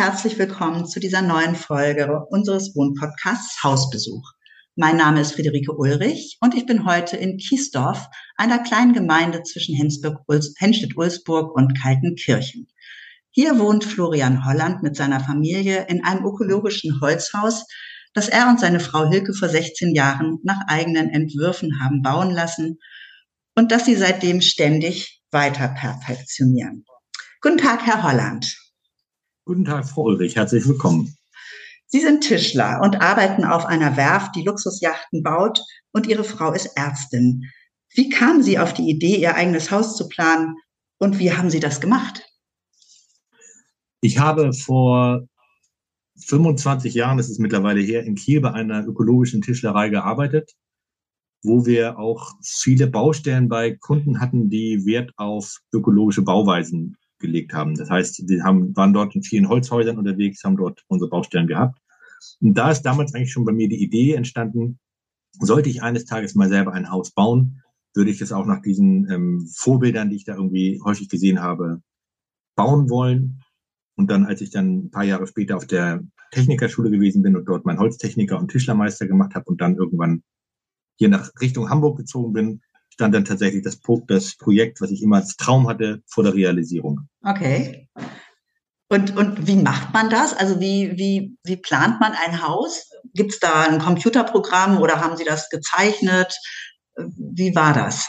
Herzlich 0.00 0.38
willkommen 0.38 0.86
zu 0.86 0.98
dieser 0.98 1.20
neuen 1.20 1.54
Folge 1.54 2.24
unseres 2.30 2.74
Wohnpodcasts 2.74 3.62
Hausbesuch. 3.62 4.32
Mein 4.74 4.96
Name 4.96 5.20
ist 5.20 5.32
Friederike 5.32 5.76
Ulrich 5.76 6.38
und 6.40 6.54
ich 6.54 6.64
bin 6.64 6.86
heute 6.86 7.18
in 7.18 7.36
Kiesdorf, 7.36 8.06
einer 8.38 8.60
kleinen 8.60 8.94
Gemeinde 8.94 9.42
zwischen 9.42 9.76
Henstedt-Ulsburg 9.76 11.54
und 11.54 11.78
Kaltenkirchen. 11.78 12.66
Hier 13.30 13.58
wohnt 13.58 13.84
Florian 13.84 14.46
Holland 14.46 14.82
mit 14.82 14.96
seiner 14.96 15.20
Familie 15.20 15.84
in 15.90 16.02
einem 16.02 16.24
ökologischen 16.24 16.98
Holzhaus, 17.02 17.66
das 18.14 18.30
er 18.30 18.48
und 18.48 18.58
seine 18.58 18.80
Frau 18.80 19.06
Hilke 19.10 19.34
vor 19.34 19.50
16 19.50 19.94
Jahren 19.94 20.38
nach 20.42 20.62
eigenen 20.66 21.10
Entwürfen 21.10 21.78
haben 21.78 22.00
bauen 22.00 22.30
lassen 22.30 22.78
und 23.54 23.70
das 23.70 23.84
sie 23.84 23.96
seitdem 23.96 24.40
ständig 24.40 25.20
weiter 25.30 25.68
perfektionieren. 25.68 26.86
Guten 27.42 27.58
Tag, 27.58 27.84
Herr 27.84 28.02
Holland. 28.02 28.69
Guten 29.50 29.64
Tag, 29.64 29.84
Frau 29.84 30.04
Ulrich, 30.04 30.36
herzlich 30.36 30.64
willkommen. 30.68 31.16
Sie 31.88 31.98
sind 31.98 32.20
Tischler 32.20 32.78
und 32.84 33.00
arbeiten 33.00 33.44
auf 33.44 33.66
einer 33.66 33.96
Werft, 33.96 34.36
die 34.36 34.44
Luxusjachten 34.44 35.24
baut 35.24 35.60
und 35.90 36.06
Ihre 36.06 36.22
Frau 36.22 36.52
ist 36.52 36.66
Ärztin. 36.76 37.50
Wie 37.92 38.10
kamen 38.10 38.44
Sie 38.44 38.60
auf 38.60 38.74
die 38.74 38.88
Idee, 38.88 39.16
Ihr 39.16 39.34
eigenes 39.34 39.72
Haus 39.72 39.96
zu 39.96 40.06
planen 40.06 40.54
und 41.00 41.18
wie 41.18 41.32
haben 41.32 41.50
Sie 41.50 41.58
das 41.58 41.80
gemacht? 41.80 42.22
Ich 44.00 44.20
habe 44.20 44.52
vor 44.52 45.26
25 46.26 46.94
Jahren, 46.94 47.16
das 47.16 47.28
ist 47.28 47.40
mittlerweile 47.40 47.80
her, 47.80 48.04
in 48.04 48.14
Kiel 48.14 48.40
bei 48.40 48.52
einer 48.52 48.86
ökologischen 48.86 49.42
Tischlerei 49.42 49.88
gearbeitet, 49.88 50.52
wo 51.42 51.66
wir 51.66 51.98
auch 51.98 52.34
viele 52.40 52.86
Baustellen 52.86 53.48
bei 53.48 53.74
Kunden 53.74 54.20
hatten, 54.20 54.48
die 54.48 54.86
Wert 54.86 55.10
auf 55.16 55.56
ökologische 55.72 56.22
Bauweisen 56.22 56.96
gelegt 57.20 57.52
haben. 57.52 57.74
Das 57.74 57.90
heißt, 57.90 58.28
wir 58.28 58.44
haben, 58.44 58.74
waren 58.76 58.92
dort 58.92 59.14
in 59.14 59.22
vielen 59.22 59.48
Holzhäusern 59.48 59.98
unterwegs, 59.98 60.42
haben 60.44 60.56
dort 60.56 60.84
unsere 60.88 61.10
Baustellen 61.10 61.46
gehabt. 61.46 61.78
Und 62.40 62.54
da 62.54 62.70
ist 62.70 62.82
damals 62.82 63.14
eigentlich 63.14 63.32
schon 63.32 63.44
bei 63.44 63.52
mir 63.52 63.68
die 63.68 63.82
Idee 63.82 64.14
entstanden, 64.14 64.78
sollte 65.38 65.70
ich 65.70 65.82
eines 65.82 66.04
Tages 66.04 66.34
mal 66.34 66.48
selber 66.48 66.72
ein 66.72 66.90
Haus 66.90 67.12
bauen, 67.12 67.62
würde 67.94 68.10
ich 68.10 68.20
es 68.20 68.32
auch 68.32 68.46
nach 68.46 68.62
diesen 68.62 69.10
ähm, 69.10 69.48
Vorbildern, 69.54 70.10
die 70.10 70.16
ich 70.16 70.24
da 70.24 70.34
irgendwie 70.34 70.80
häufig 70.84 71.08
gesehen 71.08 71.40
habe, 71.40 71.82
bauen 72.56 72.90
wollen. 72.90 73.42
Und 73.96 74.10
dann, 74.10 74.26
als 74.26 74.40
ich 74.40 74.50
dann 74.50 74.86
ein 74.86 74.90
paar 74.90 75.04
Jahre 75.04 75.26
später 75.26 75.56
auf 75.56 75.66
der 75.66 76.02
Technikerschule 76.30 76.90
gewesen 76.90 77.22
bin 77.22 77.36
und 77.36 77.44
dort 77.46 77.64
meinen 77.64 77.78
Holztechniker 77.78 78.38
und 78.38 78.50
Tischlermeister 78.50 79.06
gemacht 79.06 79.34
habe 79.34 79.46
und 79.46 79.60
dann 79.60 79.76
irgendwann 79.76 80.22
hier 80.96 81.08
nach 81.08 81.30
Richtung 81.40 81.68
Hamburg 81.70 81.98
gezogen 81.98 82.32
bin, 82.32 82.62
stand 82.92 83.14
dann 83.14 83.24
tatsächlich 83.24 83.62
das, 83.62 83.80
das 84.06 84.36
Projekt, 84.36 84.80
was 84.80 84.90
ich 84.90 85.02
immer 85.02 85.16
als 85.16 85.36
Traum 85.36 85.68
hatte, 85.68 86.02
vor 86.06 86.24
der 86.24 86.34
Realisierung. 86.34 87.08
Okay. 87.22 87.88
Und, 88.88 89.16
und 89.16 89.46
wie 89.46 89.56
macht 89.56 89.94
man 89.94 90.10
das? 90.10 90.34
Also 90.34 90.60
wie, 90.60 90.96
wie, 90.96 91.36
wie 91.44 91.56
plant 91.56 92.00
man 92.00 92.12
ein 92.12 92.42
Haus? 92.42 92.90
Gibt 93.14 93.32
es 93.32 93.38
da 93.38 93.62
ein 93.62 93.78
Computerprogramm 93.78 94.78
oder 94.78 95.00
haben 95.00 95.16
Sie 95.16 95.24
das 95.24 95.48
gezeichnet? 95.48 96.34
Wie 96.96 97.54
war 97.54 97.72
das? 97.72 98.08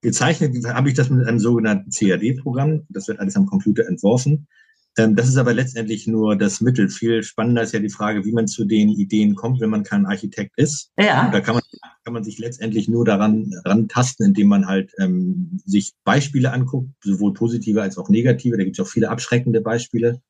Gezeichnet 0.00 0.66
habe 0.66 0.88
ich 0.88 0.94
das 0.94 1.08
mit 1.08 1.26
einem 1.26 1.38
sogenannten 1.38 1.90
CAD-Programm. 1.90 2.84
Das 2.88 3.08
wird 3.08 3.20
alles 3.20 3.36
am 3.36 3.46
Computer 3.46 3.86
entworfen. 3.86 4.48
Ähm, 4.96 5.16
das 5.16 5.28
ist 5.28 5.36
aber 5.36 5.54
letztendlich 5.54 6.06
nur 6.06 6.36
das 6.36 6.60
Mittel. 6.60 6.88
Viel 6.88 7.22
spannender 7.22 7.62
ist 7.62 7.72
ja 7.72 7.80
die 7.80 7.88
Frage, 7.88 8.24
wie 8.24 8.32
man 8.32 8.46
zu 8.46 8.64
den 8.64 8.90
Ideen 8.90 9.34
kommt, 9.34 9.60
wenn 9.60 9.70
man 9.70 9.82
kein 9.82 10.06
Architekt 10.06 10.52
ist. 10.56 10.92
Ja. 10.98 11.30
Da 11.30 11.40
kann 11.40 11.54
man, 11.54 11.62
kann 12.04 12.14
man 12.14 12.24
sich 12.24 12.38
letztendlich 12.38 12.88
nur 12.88 13.04
daran 13.04 13.52
rantasten, 13.64 14.26
indem 14.26 14.48
man 14.48 14.66
halt 14.66 14.92
ähm, 14.98 15.60
sich 15.64 15.94
Beispiele 16.04 16.52
anguckt, 16.52 16.90
sowohl 17.02 17.34
positive 17.34 17.82
als 17.82 17.98
auch 17.98 18.08
negative. 18.08 18.56
Da 18.56 18.64
gibt 18.64 18.78
es 18.78 18.84
auch 18.84 18.90
viele 18.90 19.10
abschreckende 19.10 19.60
Beispiele. 19.60 20.20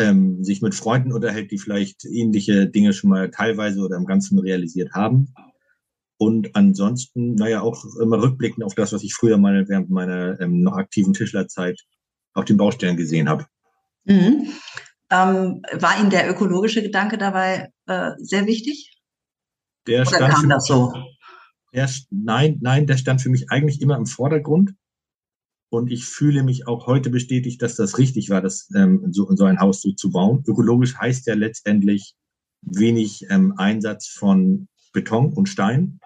Ähm, 0.00 0.42
sich 0.42 0.60
mit 0.60 0.74
Freunden 0.74 1.12
unterhält, 1.12 1.52
die 1.52 1.58
vielleicht 1.58 2.04
ähnliche 2.04 2.66
Dinge 2.66 2.92
schon 2.92 3.10
mal 3.10 3.30
teilweise 3.30 3.80
oder 3.80 3.96
im 3.96 4.06
Ganzen 4.06 4.40
realisiert 4.40 4.92
haben. 4.92 5.32
Und 6.16 6.56
ansonsten, 6.56 7.36
naja, 7.36 7.60
auch 7.60 7.84
immer 8.00 8.20
rückblickend 8.20 8.64
auf 8.64 8.74
das, 8.74 8.92
was 8.92 9.04
ich 9.04 9.14
früher 9.14 9.38
mal 9.38 9.68
während 9.68 9.90
meiner 9.90 10.40
ähm, 10.40 10.62
noch 10.62 10.76
aktiven 10.76 11.12
Tischlerzeit 11.12 11.80
auf 12.32 12.44
den 12.44 12.56
Baustellen 12.56 12.96
gesehen 12.96 13.28
habe. 13.28 13.46
Mhm. 14.04 14.48
Ähm, 15.10 15.62
war 15.72 16.00
Ihnen 16.00 16.10
der 16.10 16.30
ökologische 16.30 16.82
Gedanke 16.82 17.18
dabei 17.18 17.70
äh, 17.86 18.10
sehr 18.18 18.46
wichtig? 18.46 19.00
Der 19.86 20.06
Oder 20.06 20.28
kam 20.28 20.48
das 20.48 20.66
so? 20.66 20.92
Der, 21.72 21.88
nein, 22.10 22.58
nein, 22.60 22.86
der 22.86 22.96
stand 22.96 23.20
für 23.20 23.28
mich 23.28 23.50
eigentlich 23.50 23.80
immer 23.80 23.96
im 23.96 24.06
Vordergrund. 24.06 24.72
Und 25.70 25.90
ich 25.90 26.04
fühle 26.04 26.44
mich 26.44 26.68
auch 26.68 26.86
heute 26.86 27.10
bestätigt, 27.10 27.60
dass 27.60 27.74
das 27.74 27.98
richtig 27.98 28.30
war, 28.30 28.40
das 28.40 28.68
ähm, 28.76 29.08
so, 29.10 29.26
so 29.34 29.44
ein 29.44 29.58
Haus 29.58 29.82
so 29.82 29.90
zu 29.92 30.10
bauen. 30.10 30.44
Ökologisch 30.46 30.96
heißt 30.96 31.26
ja 31.26 31.34
letztendlich 31.34 32.14
wenig 32.62 33.26
ähm, 33.28 33.54
Einsatz 33.56 34.06
von 34.06 34.68
Beton 34.92 35.32
und 35.32 35.48
Stein. 35.48 35.98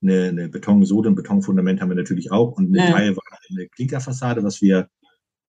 Eine, 0.00 0.28
eine 0.28 0.48
Betonsohle, 0.48 1.10
ein 1.10 1.16
Betonfundament 1.16 1.80
haben 1.80 1.88
wir 1.88 1.96
natürlich 1.96 2.30
auch. 2.30 2.52
Und 2.52 2.68
eine 2.68 2.86
ja. 2.86 2.92
Teil 2.94 3.16
war 3.16 3.24
eine 3.50 3.68
Klinkerfassade, 3.68 4.44
was 4.44 4.62
wir 4.62 4.88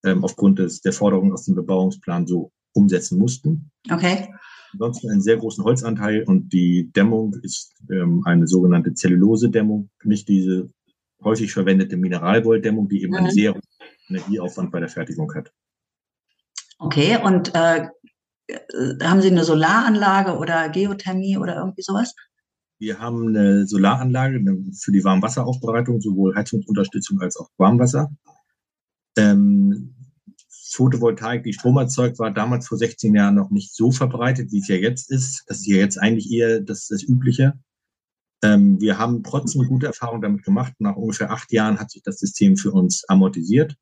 ähm, 0.08 0.24
aufgrund 0.24 0.60
des, 0.60 0.82
der 0.82 0.94
Forderungen 0.94 1.34
aus 1.34 1.46
dem 1.46 1.56
Bebauungsplan 1.56 2.28
so 2.28 2.52
umsetzen 2.74 3.18
mussten. 3.18 3.72
Okay. 3.92 4.34
Ansonsten 4.74 5.10
einen 5.10 5.22
sehr 5.22 5.38
großen 5.38 5.64
Holzanteil 5.64 6.24
und 6.24 6.52
die 6.54 6.92
Dämmung 6.92 7.36
ist 7.42 7.74
ähm, 7.90 8.22
eine 8.26 8.48
sogenannte 8.48 8.94
Zellulose-Dämmung, 8.94 9.90
nicht 10.04 10.28
diese 10.28 10.70
häufig 11.24 11.52
verwendete 11.52 11.98
Mineralwolldämmung, 11.98 12.88
die 12.90 13.04
eben 13.04 13.14
mhm. 13.14 13.18
einen 13.18 13.32
sehr 13.32 13.54
hohen 13.54 13.62
Energieaufwand 14.10 14.72
bei 14.72 14.80
der 14.80 14.90
Fertigung 14.90 15.34
hat. 15.34 15.52
Okay, 16.80 17.18
und 17.24 17.56
äh, 17.56 17.88
haben 19.04 19.22
Sie 19.22 19.32
eine 19.32 19.44
Solaranlage 19.44 20.38
oder 20.38 20.70
Geothermie 20.70 21.38
oder 21.38 21.58
irgendwie 21.58 21.82
sowas? 21.82 22.14
Wir 22.80 23.00
haben 23.00 23.30
eine 23.30 23.66
Solaranlage 23.66 24.40
für 24.80 24.92
die 24.92 25.04
Warmwasseraufbereitung, 25.04 26.00
sowohl 26.00 26.36
Heizungsunterstützung 26.36 27.20
als 27.20 27.36
auch 27.38 27.50
Warmwasser. 27.58 28.12
Ähm, 29.18 29.96
Photovoltaik, 30.76 31.44
die 31.44 31.54
Strom 31.54 31.78
erzeugt, 31.78 32.20
war 32.20 32.32
damals 32.32 32.68
vor 32.68 32.78
16 32.78 33.16
Jahren 33.16 33.36
noch 33.36 33.50
nicht 33.50 33.74
so 33.74 33.92
verbreitet, 33.92 34.52
wie 34.52 34.60
es 34.60 34.68
ja 34.68 34.76
jetzt 34.76 35.12
ist. 35.12 35.44
Das 35.48 35.60
ist 35.60 35.68
ja 35.68 35.78
jetzt 35.78 35.98
eigentlich 35.98 36.32
eher 36.32 36.62
das, 36.62 36.88
das 36.88 37.04
Übliche. 37.04 37.54
Ähm, 38.44 38.80
wir 38.80 38.98
haben 38.98 39.24
trotzdem 39.24 39.68
gute 39.68 39.88
Erfahrungen 39.88 40.22
damit 40.22 40.44
gemacht. 40.44 40.74
Nach 40.80 40.96
ungefähr 40.96 41.32
acht 41.32 41.52
Jahren 41.52 41.80
hat 41.80 41.92
sich 41.92 42.04
das 42.04 42.20
System 42.20 42.58
für 42.58 42.72
uns 42.72 43.04
amortisiert. 43.08 43.76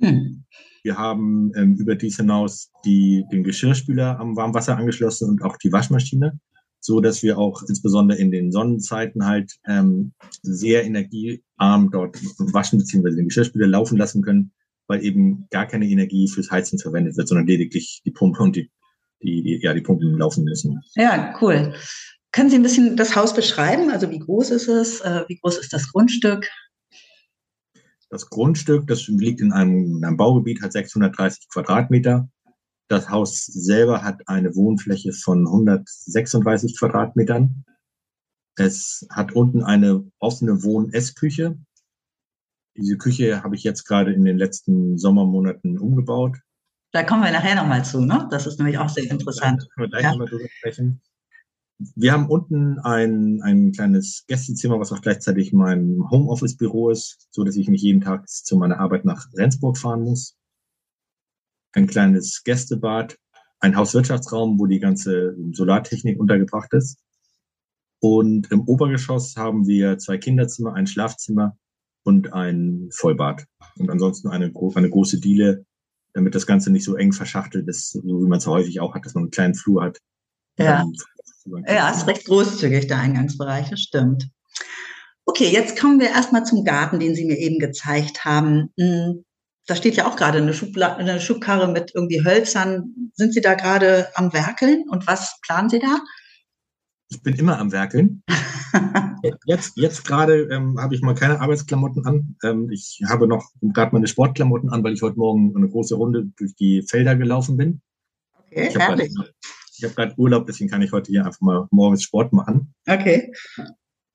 Hm. 0.00 0.44
Wir 0.82 0.98
haben 0.98 1.52
ähm, 1.54 1.76
über 1.76 1.94
dies 1.94 2.16
hinaus 2.16 2.70
die, 2.84 3.24
den 3.30 3.44
Geschirrspüler 3.44 4.18
am 4.18 4.36
Warmwasser 4.36 4.76
angeschlossen 4.76 5.28
und 5.28 5.42
auch 5.42 5.56
die 5.56 5.70
Waschmaschine, 5.70 6.40
so 6.80 7.00
dass 7.00 7.22
wir 7.22 7.38
auch 7.38 7.62
insbesondere 7.68 8.18
in 8.18 8.32
den 8.32 8.50
Sonnenzeiten 8.50 9.24
halt 9.24 9.52
ähm, 9.68 10.12
sehr 10.42 10.84
energiearm 10.84 11.90
dort 11.92 12.18
waschen 12.52 12.80
bzw. 12.80 13.14
den 13.14 13.28
Geschirrspüler 13.28 13.68
laufen 13.68 13.96
lassen 13.96 14.22
können 14.22 14.52
weil 14.92 15.02
eben 15.02 15.46
gar 15.50 15.66
keine 15.66 15.86
Energie 15.86 16.28
fürs 16.28 16.50
Heizen 16.50 16.78
verwendet 16.78 17.16
wird, 17.16 17.26
sondern 17.26 17.46
lediglich 17.46 18.02
die 18.04 18.10
Pumpe 18.10 18.42
und 18.42 18.54
die, 18.54 18.70
die, 19.22 19.42
die, 19.42 19.58
ja, 19.62 19.72
die 19.72 19.80
Pumpen 19.80 20.18
laufen 20.18 20.44
müssen. 20.44 20.82
Ja, 20.96 21.34
cool. 21.40 21.72
Können 22.30 22.50
Sie 22.50 22.56
ein 22.56 22.62
bisschen 22.62 22.94
das 22.94 23.16
Haus 23.16 23.34
beschreiben? 23.34 23.90
Also 23.90 24.10
wie 24.10 24.18
groß 24.18 24.50
ist 24.50 24.68
es? 24.68 25.00
Äh, 25.00 25.24
wie 25.28 25.38
groß 25.38 25.56
ist 25.56 25.72
das 25.72 25.90
Grundstück? 25.90 26.46
Das 28.10 28.28
Grundstück, 28.28 28.86
das 28.86 29.08
liegt 29.08 29.40
in 29.40 29.52
einem, 29.52 29.96
in 29.96 30.04
einem 30.04 30.18
Baugebiet, 30.18 30.60
hat 30.60 30.72
630 30.74 31.48
Quadratmeter. 31.48 32.28
Das 32.88 33.08
Haus 33.08 33.46
selber 33.46 34.02
hat 34.02 34.20
eine 34.26 34.54
Wohnfläche 34.54 35.14
von 35.14 35.46
136 35.46 36.78
Quadratmetern. 36.78 37.64
Es 38.56 39.06
hat 39.08 39.32
unten 39.32 39.62
eine 39.62 40.04
offene 40.18 40.62
Wohn-Essküche 40.62 41.56
diese 42.76 42.96
Küche 42.96 43.42
habe 43.42 43.54
ich 43.54 43.62
jetzt 43.62 43.84
gerade 43.84 44.12
in 44.12 44.24
den 44.24 44.38
letzten 44.38 44.98
Sommermonaten 44.98 45.78
umgebaut. 45.78 46.38
Da 46.92 47.02
kommen 47.02 47.22
wir 47.22 47.32
nachher 47.32 47.54
nochmal 47.54 47.84
zu, 47.84 48.04
ne? 48.04 48.28
Das 48.30 48.46
ist 48.46 48.58
nämlich 48.58 48.78
auch 48.78 48.88
sehr 48.88 49.10
interessant. 49.10 49.62
Da 49.62 49.66
können 49.74 49.86
wir 49.86 49.88
gleich 49.88 50.02
ja. 50.02 50.10
nochmal 50.10 50.28
drüber 50.28 50.48
sprechen. 50.58 51.00
wir 51.96 52.12
haben 52.12 52.28
unten 52.28 52.78
ein, 52.80 53.40
ein 53.42 53.72
kleines 53.72 54.24
Gästezimmer, 54.26 54.78
was 54.78 54.92
auch 54.92 55.00
gleichzeitig 55.00 55.52
mein 55.52 56.02
Homeoffice-Büro 56.10 56.90
ist, 56.90 57.28
so 57.30 57.44
dass 57.44 57.56
ich 57.56 57.68
nicht 57.68 57.82
jeden 57.82 58.02
Tag 58.02 58.28
zu 58.28 58.56
meiner 58.56 58.78
Arbeit 58.78 59.04
nach 59.04 59.26
Rendsburg 59.34 59.78
fahren 59.78 60.02
muss. 60.02 60.36
Ein 61.72 61.86
kleines 61.86 62.44
Gästebad, 62.44 63.16
ein 63.60 63.76
Hauswirtschaftsraum, 63.76 64.58
wo 64.58 64.66
die 64.66 64.80
ganze 64.80 65.34
Solartechnik 65.52 66.20
untergebracht 66.20 66.72
ist. 66.74 66.98
Und 68.00 68.50
im 68.50 68.68
Obergeschoss 68.68 69.36
haben 69.36 69.66
wir 69.66 69.96
zwei 69.96 70.18
Kinderzimmer, 70.18 70.74
ein 70.74 70.86
Schlafzimmer 70.86 71.56
und 72.04 72.32
ein 72.32 72.88
Vollbad. 72.92 73.44
Und 73.78 73.90
ansonsten 73.90 74.28
eine, 74.28 74.52
eine 74.74 74.90
große 74.90 75.20
Diele, 75.20 75.64
damit 76.14 76.34
das 76.34 76.46
Ganze 76.46 76.70
nicht 76.70 76.84
so 76.84 76.96
eng 76.96 77.12
verschachtelt 77.12 77.68
ist, 77.68 77.90
so 77.90 78.02
wie 78.02 78.28
man 78.28 78.38
es 78.38 78.46
häufig 78.46 78.80
auch 78.80 78.94
hat, 78.94 79.04
dass 79.04 79.14
man 79.14 79.24
einen 79.24 79.30
kleinen 79.30 79.54
Flur 79.54 79.82
hat. 79.82 79.98
Ja. 80.58 80.84
Ja, 81.66 81.90
ist 81.90 82.06
recht 82.06 82.26
großzügig, 82.26 82.86
der 82.86 82.98
Eingangsbereich, 82.98 83.70
das 83.70 83.80
stimmt. 83.80 84.28
Okay, 85.24 85.48
jetzt 85.48 85.78
kommen 85.78 85.98
wir 85.98 86.10
erstmal 86.10 86.44
zum 86.44 86.64
Garten, 86.64 87.00
den 87.00 87.14
Sie 87.14 87.24
mir 87.24 87.38
eben 87.38 87.58
gezeigt 87.58 88.24
haben. 88.24 88.72
Hm, 88.78 89.24
da 89.66 89.76
steht 89.76 89.96
ja 89.96 90.06
auch 90.06 90.16
gerade 90.16 90.38
eine, 90.38 90.54
Schubla 90.54 90.96
eine 90.96 91.20
Schubkarre 91.20 91.68
mit 91.68 91.92
irgendwie 91.94 92.24
Hölzern. 92.24 93.10
Sind 93.14 93.32
Sie 93.32 93.40
da 93.40 93.54
gerade 93.54 94.08
am 94.14 94.32
Werkeln 94.32 94.84
und 94.88 95.06
was 95.06 95.38
planen 95.42 95.68
Sie 95.68 95.78
da? 95.78 96.00
Ich 97.12 97.22
bin 97.22 97.34
immer 97.34 97.58
am 97.58 97.72
Werkeln. 97.72 98.22
jetzt 99.44 99.76
jetzt 99.76 100.06
gerade 100.06 100.44
ähm, 100.44 100.80
habe 100.80 100.94
ich 100.94 101.02
mal 101.02 101.14
keine 101.14 101.40
Arbeitsklamotten 101.40 102.06
an. 102.06 102.36
Ähm, 102.42 102.70
ich 102.70 103.02
habe 103.06 103.28
noch 103.28 103.50
gerade 103.60 103.92
meine 103.92 104.06
Sportklamotten 104.06 104.70
an, 104.70 104.82
weil 104.82 104.94
ich 104.94 105.02
heute 105.02 105.18
Morgen 105.18 105.54
eine 105.54 105.68
große 105.68 105.94
Runde 105.94 106.30
durch 106.36 106.54
die 106.54 106.82
Felder 106.82 107.14
gelaufen 107.14 107.58
bin. 107.58 107.82
Okay, 108.46 108.68
ich 108.68 108.78
herrlich. 108.78 109.14
Grad, 109.14 109.34
ich 109.76 109.84
habe 109.84 109.94
gerade 109.94 110.14
Urlaub, 110.16 110.46
deswegen 110.46 110.70
kann 110.70 110.80
ich 110.80 110.92
heute 110.92 111.12
hier 111.12 111.26
einfach 111.26 111.40
mal 111.42 111.66
morgens 111.70 112.02
Sport 112.02 112.32
machen. 112.32 112.72
Okay. 112.88 113.30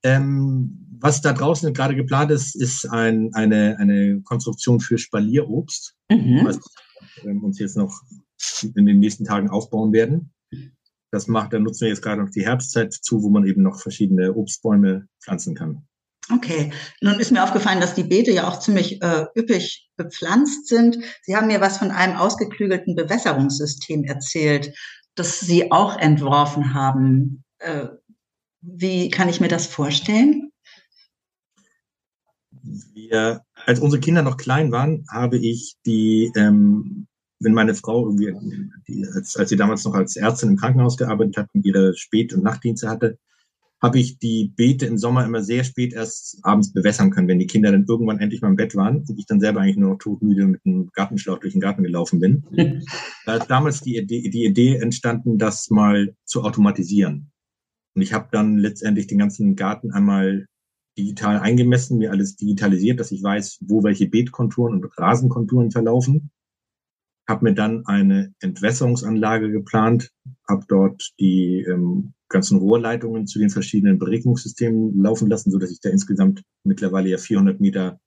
Ähm, 0.03 0.97
was 0.99 1.21
da 1.21 1.33
draußen 1.33 1.71
gerade 1.73 1.95
geplant 1.95 2.31
ist, 2.31 2.55
ist 2.55 2.89
ein, 2.89 3.29
eine, 3.35 3.77
eine 3.77 4.21
Konstruktion 4.21 4.79
für 4.79 4.97
Spalierobst, 4.97 5.95
mhm. 6.09 6.45
was 6.45 6.59
wir 7.21 7.43
uns 7.43 7.59
jetzt 7.59 7.77
noch 7.77 8.01
in 8.75 8.87
den 8.87 8.99
nächsten 8.99 9.25
Tagen 9.25 9.49
aufbauen 9.49 9.93
werden. 9.93 10.31
Das 11.11 11.27
macht, 11.27 11.53
da 11.53 11.59
nutzen 11.59 11.81
wir 11.81 11.89
jetzt 11.89 12.01
gerade 12.01 12.21
noch 12.21 12.29
die 12.29 12.45
Herbstzeit 12.45 12.93
zu, 12.93 13.23
wo 13.23 13.29
man 13.29 13.45
eben 13.45 13.61
noch 13.61 13.79
verschiedene 13.79 14.33
Obstbäume 14.33 15.07
pflanzen 15.23 15.55
kann. 15.55 15.87
Okay, 16.33 16.73
nun 16.99 17.19
ist 17.21 17.31
mir 17.31 17.41
aufgefallen, 17.41 17.79
dass 17.79 17.95
die 17.95 18.03
Beete 18.03 18.31
ja 18.31 18.49
auch 18.49 18.59
ziemlich 18.59 19.01
äh, 19.01 19.25
üppig 19.37 19.87
bepflanzt 19.95 20.67
sind. 20.67 20.97
Sie 21.21 21.37
haben 21.37 21.47
mir 21.47 21.61
was 21.61 21.77
von 21.77 21.91
einem 21.91 22.17
ausgeklügelten 22.17 22.95
Bewässerungssystem 22.95 24.03
erzählt 24.03 24.73
das 25.17 25.39
Sie 25.39 25.71
auch 25.71 25.97
entworfen 25.97 26.73
haben. 26.73 27.43
Äh, 27.59 27.87
wie 28.61 29.09
kann 29.09 29.29
ich 29.29 29.41
mir 29.41 29.47
das 29.47 29.67
vorstellen? 29.67 30.51
Wir, 32.61 33.41
als 33.65 33.79
unsere 33.79 33.99
Kinder 33.99 34.21
noch 34.21 34.37
klein 34.37 34.71
waren, 34.71 35.05
habe 35.11 35.37
ich 35.37 35.75
die, 35.85 36.31
ähm, 36.35 37.06
wenn 37.39 37.53
meine 37.53 37.75
Frau 37.75 38.09
die, 38.11 39.07
als, 39.13 39.35
als 39.35 39.49
sie 39.49 39.55
damals 39.55 39.85
noch 39.85 39.93
als 39.93 40.15
Ärztin 40.15 40.49
im 40.49 40.57
Krankenhaus 40.57 40.97
gearbeitet 40.97 41.37
hat 41.37 41.49
und 41.53 41.65
ihre 41.65 41.95
Spät- 41.95 42.33
und 42.33 42.43
Nachtdienste 42.43 42.89
hatte, 42.89 43.17
habe 43.81 43.99
ich 43.99 44.17
die 44.17 44.51
Beete 44.55 44.87
im 44.87 44.97
Sommer 44.97 45.23
immer 45.23 45.43
sehr 45.43 45.63
spät 45.63 45.93
erst 45.93 46.39
abends 46.43 46.73
bewässern 46.73 47.11
können, 47.11 47.27
wenn 47.27 47.39
die 47.39 47.45
Kinder 47.45 47.71
dann 47.71 47.85
irgendwann 47.87 48.19
endlich 48.19 48.41
mal 48.41 48.49
im 48.49 48.55
Bett 48.55 48.75
waren 48.75 49.03
und 49.07 49.19
ich 49.19 49.27
dann 49.27 49.39
selber 49.39 49.61
eigentlich 49.61 49.77
nur 49.77 49.91
noch 49.91 49.99
todmüde 49.99 50.47
mit 50.47 50.61
einem 50.65 50.89
Gartenschlauch 50.93 51.39
durch 51.39 51.53
den 51.53 51.61
Garten 51.61 51.83
gelaufen 51.83 52.19
bin. 52.19 52.43
da 53.25 53.35
ist 53.35 53.47
damals 53.47 53.81
die 53.81 53.97
Idee, 53.97 54.29
die 54.29 54.45
Idee 54.45 54.77
entstanden, 54.77 55.37
das 55.37 55.69
mal 55.69 56.15
zu 56.25 56.43
automatisieren. 56.43 57.31
Und 57.95 58.01
ich 58.01 58.13
habe 58.13 58.29
dann 58.31 58.57
letztendlich 58.57 59.07
den 59.07 59.19
ganzen 59.19 59.55
Garten 59.55 59.91
einmal 59.91 60.47
digital 60.97 61.39
eingemessen, 61.39 61.99
mir 61.99 62.11
alles 62.11 62.35
digitalisiert, 62.35 62.99
dass 62.99 63.11
ich 63.11 63.21
weiß, 63.21 63.59
wo 63.61 63.83
welche 63.83 64.07
Beetkonturen 64.07 64.73
und 64.73 64.97
Rasenkonturen 64.97 65.69
verlaufen. 65.69 66.31
Habe 67.27 67.45
mir 67.45 67.53
dann 67.53 67.85
eine 67.85 68.33
Entwässerungsanlage 68.39 69.51
geplant, 69.51 70.11
habe 70.47 70.65
dort 70.67 71.11
die 71.19 71.65
ähm, 71.67 72.13
ganzen 72.29 72.57
Rohrleitungen 72.57 73.27
zu 73.27 73.39
den 73.39 73.49
verschiedenen 73.49 73.99
Beregnungssystemen 73.99 75.01
laufen 75.01 75.29
lassen, 75.29 75.51
so 75.51 75.57
dass 75.57 75.71
ich 75.71 75.79
da 75.81 75.89
insgesamt 75.89 76.43
mittlerweile 76.63 77.09
ja 77.09 77.17
400 77.17 77.59
Meter 77.59 77.99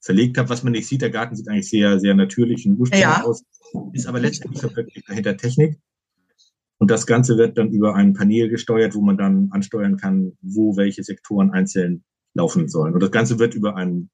verlegt 0.00 0.38
habe. 0.38 0.48
Was 0.48 0.62
man 0.62 0.72
nicht 0.72 0.86
sieht, 0.86 1.02
der 1.02 1.10
Garten 1.10 1.36
sieht 1.36 1.48
eigentlich 1.48 1.68
sehr, 1.68 1.98
sehr 2.00 2.14
natürlich 2.14 2.66
und 2.66 2.78
ursprünglich 2.78 3.02
ja. 3.02 3.22
aus, 3.24 3.44
ist 3.92 4.06
aber 4.06 4.20
letztendlich 4.20 4.60
verwirklicht 4.60 5.08
dahinter 5.08 5.36
Technik. 5.36 5.78
Und 6.78 6.90
das 6.90 7.06
Ganze 7.06 7.38
wird 7.38 7.56
dann 7.58 7.70
über 7.70 7.94
ein 7.94 8.12
Panel 8.12 8.48
gesteuert, 8.48 8.94
wo 8.96 9.02
man 9.02 9.16
dann 9.16 9.48
ansteuern 9.52 9.96
kann, 9.96 10.32
wo 10.40 10.76
welche 10.76 11.04
Sektoren 11.04 11.52
einzeln 11.52 12.02
laufen 12.34 12.68
sollen. 12.68 12.94
Und 12.94 13.00
das 13.00 13.12
Ganze 13.12 13.38
wird 13.38 13.54
über 13.54 13.76
einen, 13.76 14.10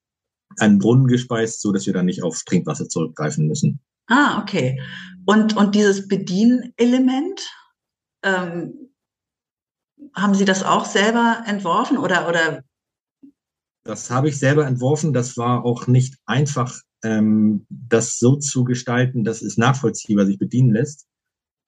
einen 0.59 0.79
Brunnen 0.79 1.07
gespeist, 1.07 1.63
so 1.63 1.73
dass 1.73 1.87
wir 1.87 1.95
dann 1.95 2.07
nicht 2.07 2.23
auf 2.23 2.43
Trinkwasser 2.45 2.89
zurückgreifen 2.89 3.47
müssen. 3.47 3.81
Ah, 4.09 4.41
okay. 4.41 4.81
Und, 5.27 5.57
und 5.57 5.75
dieses 5.75 6.09
Bedienelement, 6.09 7.47
ähm, 8.23 8.89
haben 10.15 10.35
Sie 10.35 10.45
das 10.45 10.63
auch 10.63 10.85
selber 10.85 11.43
entworfen 11.47 11.99
oder, 11.99 12.29
oder? 12.29 12.63
Das 13.85 14.11
habe 14.11 14.29
ich 14.29 14.39
selber 14.39 14.67
entworfen. 14.67 15.13
Das 15.13 15.37
war 15.37 15.65
auch 15.65 15.87
nicht 15.87 16.17
einfach, 16.27 16.81
ähm, 17.05 17.67
das 17.69 18.19
so 18.19 18.37
zu 18.37 18.65
gestalten, 18.65 19.25
dass 19.25 19.43
es 19.43 19.57
nachvollziehbar 19.57 20.27
sich 20.27 20.39
bedienen 20.39 20.73
lässt. 20.73 21.07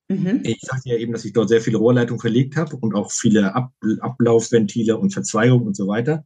Mhm. 0.09 0.41
Ich 0.43 0.61
sagte 0.63 0.91
ja 0.91 0.97
eben, 0.97 1.13
dass 1.13 1.25
ich 1.25 1.33
dort 1.33 1.49
sehr 1.49 1.61
viele 1.61 1.79
Rohrleitungen 1.79 2.21
verlegt 2.21 2.57
habe 2.57 2.77
und 2.77 2.95
auch 2.95 3.13
viele 3.13 3.55
Ab 3.55 3.73
Ablaufventile 4.01 4.99
und 4.99 5.13
Verzweigungen 5.13 5.67
und 5.67 5.77
so 5.77 5.87
weiter. 5.87 6.25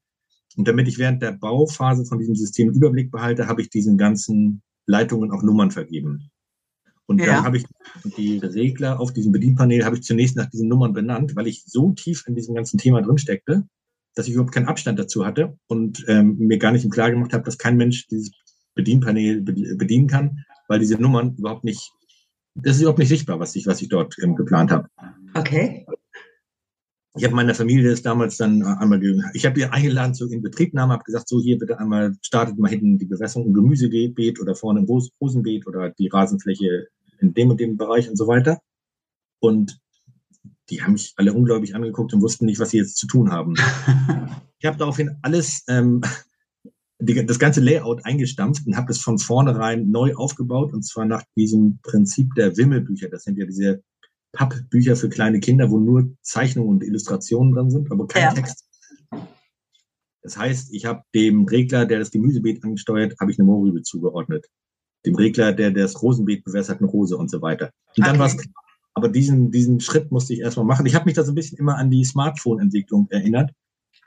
Und 0.57 0.67
damit 0.69 0.89
ich 0.89 0.99
während 0.99 1.21
der 1.23 1.33
Bauphase 1.33 2.07
von 2.07 2.19
diesem 2.19 2.35
System 2.35 2.71
Überblick 2.71 3.11
behalte, 3.11 3.47
habe 3.47 3.61
ich 3.61 3.69
diesen 3.69 3.99
ganzen 3.99 4.63
Leitungen 4.87 5.31
auch 5.33 5.43
Nummern 5.43 5.71
vergeben. 5.71 6.31
Und 7.07 7.19
ja. 7.21 7.27
dann 7.27 7.45
habe 7.45 7.59
ich 7.59 7.65
die 8.17 8.39
Regler 8.39 8.99
auf 8.99 9.13
diesem 9.13 9.33
Bedienpanel 9.33 9.85
habe 9.85 9.97
ich 9.97 10.03
zunächst 10.03 10.37
nach 10.37 10.49
diesen 10.49 10.69
Nummern 10.69 10.95
benannt, 10.95 11.37
weil 11.37 11.47
ich 11.47 11.65
so 11.67 11.93
tief 11.93 12.25
in 12.27 12.35
diesem 12.35 12.55
ganzen 12.55 12.79
Thema 12.79 13.03
drin 13.03 13.19
steckte, 13.19 13.67
dass 14.15 14.27
ich 14.27 14.35
überhaupt 14.35 14.55
keinen 14.55 14.69
Abstand 14.69 14.99
dazu 14.99 15.27
hatte 15.27 15.59
und 15.67 16.05
ähm, 16.09 16.39
mir 16.39 16.59
gar 16.59 16.73
nicht 16.73 16.85
im 16.85 16.91
Klar 16.91 17.11
gemacht 17.11 17.33
habe, 17.33 17.45
dass 17.45 17.59
kein 17.59 17.77
Mensch 17.77 18.07
dieses 18.07 18.33
Bedienpanel 18.75 19.43
bedienen 19.43 20.07
kann, 20.07 20.45
weil 20.69 20.79
diese 20.79 21.01
Nummern 21.01 21.37
überhaupt 21.37 21.65
nicht, 21.65 21.93
das 22.55 22.77
ist 22.77 22.83
überhaupt 22.83 22.99
nicht 22.99 23.09
sichtbar, 23.09 23.39
was 23.39 23.55
ich, 23.55 23.67
was 23.67 23.83
ich 23.83 23.89
dort 23.89 24.17
ähm, 24.23 24.35
geplant 24.35 24.71
habe. 24.71 24.89
Okay. 25.35 25.87
Ich 27.17 27.25
habe 27.25 27.35
meiner 27.35 27.55
Familie 27.55 27.91
das 27.91 28.03
damals 28.03 28.37
dann 28.37 28.63
äh, 28.63 28.65
einmal, 28.65 29.01
ich 29.35 29.47
habe 29.47 29.55
die 29.55 29.67
eingeladen 29.67 30.15
zur 30.15 30.31
Inbetriebnahme, 30.33 30.95
habe 30.95 31.05
gesagt, 31.05 31.29
so 31.29 31.41
hier 31.41 31.59
bitte 31.59 31.79
einmal 31.79 32.17
startet 32.23 32.59
mal 32.59 32.69
hinten 32.69 32.99
die 32.99 33.07
Bewässerung 33.07 33.47
im 33.47 33.55
Gemüsebeet 33.55 34.41
oder 34.41 34.57
vorne 34.57 34.81
im 34.81 34.87
Rosenbeet 34.87 35.67
oder 35.67 35.91
die 35.91 36.09
Rasenfläche 36.09 36.89
in 37.21 37.33
dem 37.33 37.51
und 37.51 37.61
dem 37.61 37.77
Bereich 37.77 38.09
und 38.11 38.17
so 38.17 38.27
weiter. 38.27 38.61
Und 39.39 39.79
die 40.71 40.83
haben 40.83 40.93
mich 40.93 41.13
alle 41.17 41.33
unglaublich 41.33 41.75
angeguckt 41.77 42.15
und 42.15 42.23
wussten 42.23 42.47
nicht, 42.47 42.59
was 42.59 42.71
sie 42.71 42.79
jetzt 42.79 42.97
zu 42.97 43.07
tun 43.07 43.31
haben. 43.31 43.55
ich 44.59 44.67
habe 44.67 44.79
daraufhin 44.79 45.17
alles, 45.23 45.63
ähm, 45.69 46.01
die, 46.99 47.27
das 47.27 47.39
ganze 47.39 47.61
Layout 47.61 48.05
eingestampft 48.05 48.67
und 48.67 48.77
habe 48.77 48.89
das 48.89 48.99
von 48.99 49.19
vornherein 49.19 49.91
neu 49.91 50.15
aufgebaut 50.15 50.73
und 50.73 50.83
zwar 50.83 51.05
nach 51.05 51.23
diesem 51.37 51.79
Prinzip 51.83 52.35
der 52.35 52.57
Wimmelbücher. 52.57 53.09
Das 53.09 53.23
sind 53.23 53.39
ja 53.39 53.47
diese 53.47 53.83
Pappbücher 54.35 54.97
für 54.97 55.09
kleine 55.09 55.41
Kinder, 55.41 55.71
wo 55.71 55.79
nur 55.79 56.11
Zeichnungen 56.23 56.71
und 56.71 56.85
Illustrationen 56.85 57.55
drin 57.55 57.71
sind, 57.71 57.91
aber 57.91 58.07
kein 58.07 58.25
ja. 58.25 58.33
Text. 58.33 58.65
Das 60.23 60.37
heißt, 60.37 60.73
ich 60.73 60.87
habe 60.87 61.03
dem 61.15 61.45
Regler, 61.45 61.87
der 61.87 61.99
das 61.99 62.11
Gemüsebeet 62.11 62.65
ansteuert, 62.65 63.15
habe 63.21 63.31
ich 63.31 63.39
eine 63.39 63.47
Mohrrübe 63.47 63.83
zugeordnet. 63.83 64.47
Dem 65.05 65.15
Regler, 65.17 65.53
der 65.53 65.71
das 65.71 66.03
Rosenbeet 66.03 66.45
bewässert, 66.45 66.81
eine 66.81 66.89
Rose 66.89 67.17
und 67.17 67.31
so 67.31 67.43
weiter. 67.43 67.71
Und 67.97 68.07
dann 68.07 68.17
okay. 68.17 68.19
war 68.21 68.27
es 68.27 68.37
aber 68.95 69.09
diesen, 69.09 69.51
diesen 69.51 69.81
Schritt 69.81 70.13
musste 70.13 70.33
ich 70.33 70.41
erstmal 70.41 70.65
machen. 70.65 70.87
Ich 70.87 70.95
habe 70.95 71.05
mich 71.05 71.15
da 71.15 71.25
so 71.25 71.33
ein 71.33 71.35
bisschen 71.35 71.59
immer 71.59 71.77
an 71.77 71.91
die 71.91 72.05
Smartphone-Entwicklung 72.05 73.09
erinnert. 73.11 73.51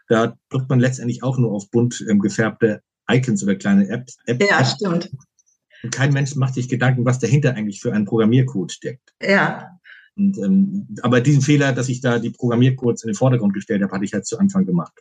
Da 0.08 0.38
drückt 0.50 0.70
man 0.70 0.80
letztendlich 0.80 1.24
auch 1.24 1.38
nur 1.38 1.52
auf 1.52 1.70
bunt 1.70 2.04
ähm, 2.10 2.20
gefärbte 2.20 2.82
Icons 3.12 3.44
oder 3.44 3.56
kleine 3.56 3.88
Apps. 3.90 4.18
App, 4.26 4.42
ja, 4.42 4.60
Apps. 4.60 4.72
stimmt. 4.72 5.12
Und 5.84 5.94
kein 5.94 6.14
Mensch 6.14 6.36
macht 6.36 6.56
sich 6.56 6.70
Gedanken, 6.70 7.06
was 7.06 7.20
dahinter 7.20 7.54
eigentlich 7.54 7.82
für 7.82 7.94
ein 7.94 8.06
Programmiercode 8.06 8.72
steckt. 8.72 9.14
Ja. 9.22 9.77
Und, 10.18 10.38
ähm, 10.40 10.88
aber 11.04 11.22
diesen 11.22 11.42
Fehler, 11.42 11.74
dass 11.74 11.90
ich 11.90 12.02
da 12.02 12.20
die 12.20 12.32
Programmiercodes 12.32 13.04
in 13.04 13.10
den 13.10 13.16
Vordergrund 13.16 13.54
gestellt 13.54 13.84
habe, 13.84 13.94
hatte 13.94 14.06
ich 14.06 14.14
halt 14.14 14.26
zu 14.26 14.38
Anfang 14.40 14.66
gemacht. 14.66 14.94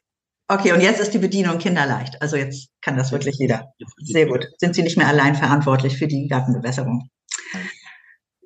Okay, 0.48 0.72
und 0.72 0.80
jetzt 0.80 1.00
ist 1.00 1.12
die 1.12 1.18
Bedienung 1.18 1.58
kinderleicht. 1.58 2.22
Also 2.22 2.36
jetzt 2.36 2.68
kann 2.80 2.96
das 2.96 3.10
wirklich 3.10 3.36
jeder. 3.38 3.72
Sehr 3.98 4.26
gut. 4.26 4.46
Sind 4.58 4.76
Sie 4.76 4.82
nicht 4.82 4.96
mehr 4.96 5.08
allein 5.08 5.34
verantwortlich 5.34 5.98
für 5.98 6.06
die 6.06 6.28
Gartenbewässerung? 6.28 7.08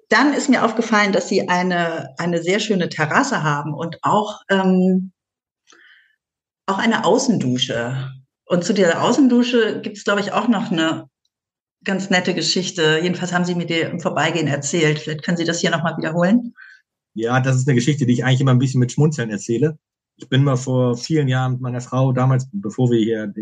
Dann 0.09 0.33
ist 0.33 0.49
mir 0.49 0.65
aufgefallen, 0.65 1.13
dass 1.13 1.29
Sie 1.29 1.49
eine, 1.49 2.15
eine 2.19 2.43
sehr 2.43 2.59
schöne 2.59 2.89
Terrasse 2.89 3.43
haben 3.43 3.75
und 3.75 3.99
auch, 4.03 4.41
ähm, 4.49 5.13
auch 6.67 6.79
eine 6.79 7.05
Außendusche. 7.05 8.11
Und 8.47 8.65
zu 8.65 8.73
dieser 8.73 9.03
Außendusche 9.03 9.81
gibt 9.83 9.99
es, 9.99 10.05
glaube 10.05 10.21
ich, 10.21 10.33
auch 10.33 10.49
noch 10.49 10.73
eine 10.73 11.09
ganz 11.85 12.11
nette 12.11 12.35
Geschichte. 12.35 12.99
Jedenfalls 13.03 13.33
haben 13.33 13.45
Sie 13.45 13.55
mir 13.55 13.67
die 13.67 13.81
im 13.81 14.01
Vorbeigehen 14.01 14.49
erzählt. 14.49 14.99
Vielleicht 14.99 15.23
können 15.23 15.37
Sie 15.37 15.45
das 15.45 15.61
hier 15.61 15.71
nochmal 15.71 15.97
wiederholen. 15.99 16.55
Ja, 17.21 17.39
das 17.41 17.57
ist 17.57 17.69
eine 17.69 17.75
Geschichte, 17.75 18.07
die 18.07 18.15
ich 18.15 18.25
eigentlich 18.25 18.41
immer 18.41 18.53
ein 18.53 18.59
bisschen 18.59 18.81
mit 18.81 18.93
Schmunzeln 18.93 19.29
erzähle. 19.29 19.79
Ich 20.17 20.29
bin 20.29 20.43
mal 20.43 20.57
vor 20.57 20.97
vielen 20.97 21.29
Jahren 21.29 21.53
mit 21.53 21.61
meiner 21.61 21.81
Frau 21.83 22.13
damals, 22.13 22.49
bevor 22.53 22.91
wir 22.91 22.99
hier, 22.99 23.33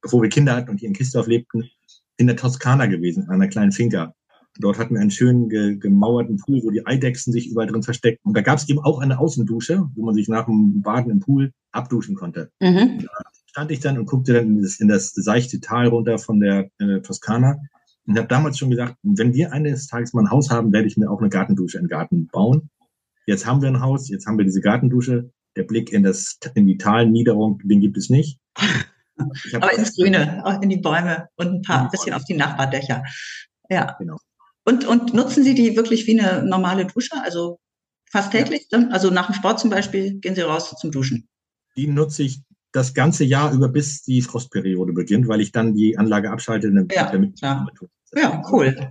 bevor 0.00 0.22
wir 0.22 0.30
Kinder 0.30 0.56
hatten 0.56 0.70
und 0.70 0.78
hier 0.78 0.88
in 0.88 0.94
Kistorf 0.94 1.26
lebten, 1.26 1.68
in 2.16 2.26
der 2.26 2.36
Toskana 2.36 2.86
gewesen, 2.86 3.24
an 3.24 3.36
einer 3.36 3.48
kleinen 3.48 3.72
Finca. 3.72 4.14
Dort 4.58 4.78
hatten 4.78 4.94
wir 4.94 5.00
einen 5.00 5.10
schönen 5.10 5.48
ge 5.48 5.76
gemauerten 5.76 6.38
Pool, 6.38 6.62
wo 6.64 6.70
die 6.70 6.86
Eidechsen 6.86 7.32
sich 7.32 7.50
überall 7.50 7.68
drin 7.68 7.82
versteckten. 7.82 8.28
Und 8.28 8.36
da 8.36 8.40
gab 8.40 8.58
es 8.58 8.68
eben 8.68 8.80
auch 8.80 9.00
eine 9.00 9.18
Außendusche, 9.18 9.86
wo 9.94 10.04
man 10.04 10.14
sich 10.14 10.28
nach 10.28 10.46
dem 10.46 10.82
Baden 10.82 11.10
im 11.10 11.20
Pool 11.20 11.52
abduschen 11.72 12.14
konnte. 12.14 12.50
Mhm. 12.60 13.00
Da 13.02 13.08
stand 13.46 13.70
ich 13.70 13.80
dann 13.80 13.98
und 13.98 14.06
guckte 14.06 14.32
dann 14.32 14.48
in 14.56 14.62
das, 14.62 14.80
in 14.80 14.88
das 14.88 15.12
seichte 15.12 15.60
Tal 15.60 15.88
runter 15.88 16.18
von 16.18 16.40
der 16.40 16.70
äh, 16.78 17.00
Toskana 17.00 17.58
und 18.06 18.16
habe 18.16 18.28
damals 18.28 18.58
schon 18.58 18.70
gesagt, 18.70 18.96
wenn 19.02 19.34
wir 19.34 19.52
eines 19.52 19.86
Tages 19.86 20.14
mal 20.14 20.22
ein 20.22 20.30
Haus 20.30 20.50
haben, 20.50 20.72
werde 20.72 20.88
ich 20.88 20.96
mir 20.96 21.10
auch 21.10 21.20
eine 21.20 21.28
Gartendusche 21.28 21.78
im 21.78 21.86
Garten 21.86 22.26
bauen. 22.26 22.70
Jetzt 23.30 23.46
haben 23.46 23.62
wir 23.62 23.68
ein 23.68 23.80
Haus, 23.80 24.08
jetzt 24.08 24.26
haben 24.26 24.38
wir 24.38 24.44
diese 24.44 24.60
Gartendusche. 24.60 25.30
Der 25.54 25.62
Blick 25.62 25.92
in 25.92 26.02
das 26.02 26.36
in 26.56 26.66
die 26.66 26.78
Talniederung, 26.78 27.60
den 27.62 27.80
gibt 27.80 27.96
es 27.96 28.10
nicht. 28.10 28.40
Aber 29.54 29.72
ins 29.72 29.94
Grüne, 29.94 30.42
auch 30.44 30.60
in 30.60 30.68
die 30.68 30.78
Bäume 30.78 31.28
und 31.36 31.46
ein 31.46 31.62
paar 31.62 31.82
ein 31.82 31.90
bisschen 31.90 32.12
auf 32.12 32.24
die 32.24 32.34
Nachbardächer. 32.34 33.04
Ja. 33.68 33.94
Genau. 34.00 34.16
Und, 34.64 34.84
und 34.84 35.14
nutzen 35.14 35.44
Sie 35.44 35.54
die 35.54 35.76
wirklich 35.76 36.08
wie 36.08 36.18
eine 36.18 36.42
normale 36.42 36.86
Dusche? 36.86 37.12
Also 37.22 37.60
fast 38.10 38.32
täglich? 38.32 38.66
Ja. 38.72 38.88
Also 38.90 39.10
nach 39.10 39.26
dem 39.26 39.36
Sport 39.36 39.60
zum 39.60 39.70
Beispiel 39.70 40.18
gehen 40.18 40.34
Sie 40.34 40.40
raus 40.40 40.74
zum 40.80 40.90
Duschen? 40.90 41.28
Die 41.76 41.86
nutze 41.86 42.24
ich 42.24 42.40
das 42.72 42.94
ganze 42.94 43.22
Jahr 43.22 43.52
über, 43.52 43.68
bis 43.68 44.02
die 44.02 44.22
Frostperiode 44.22 44.92
beginnt, 44.92 45.28
weil 45.28 45.40
ich 45.40 45.52
dann 45.52 45.76
die 45.76 45.96
Anlage 45.96 46.32
abschalte. 46.32 46.72
Ja, 46.90 47.12
damit 47.12 47.40
ja. 47.40 47.64
ja, 48.16 48.42
cool. 48.50 48.88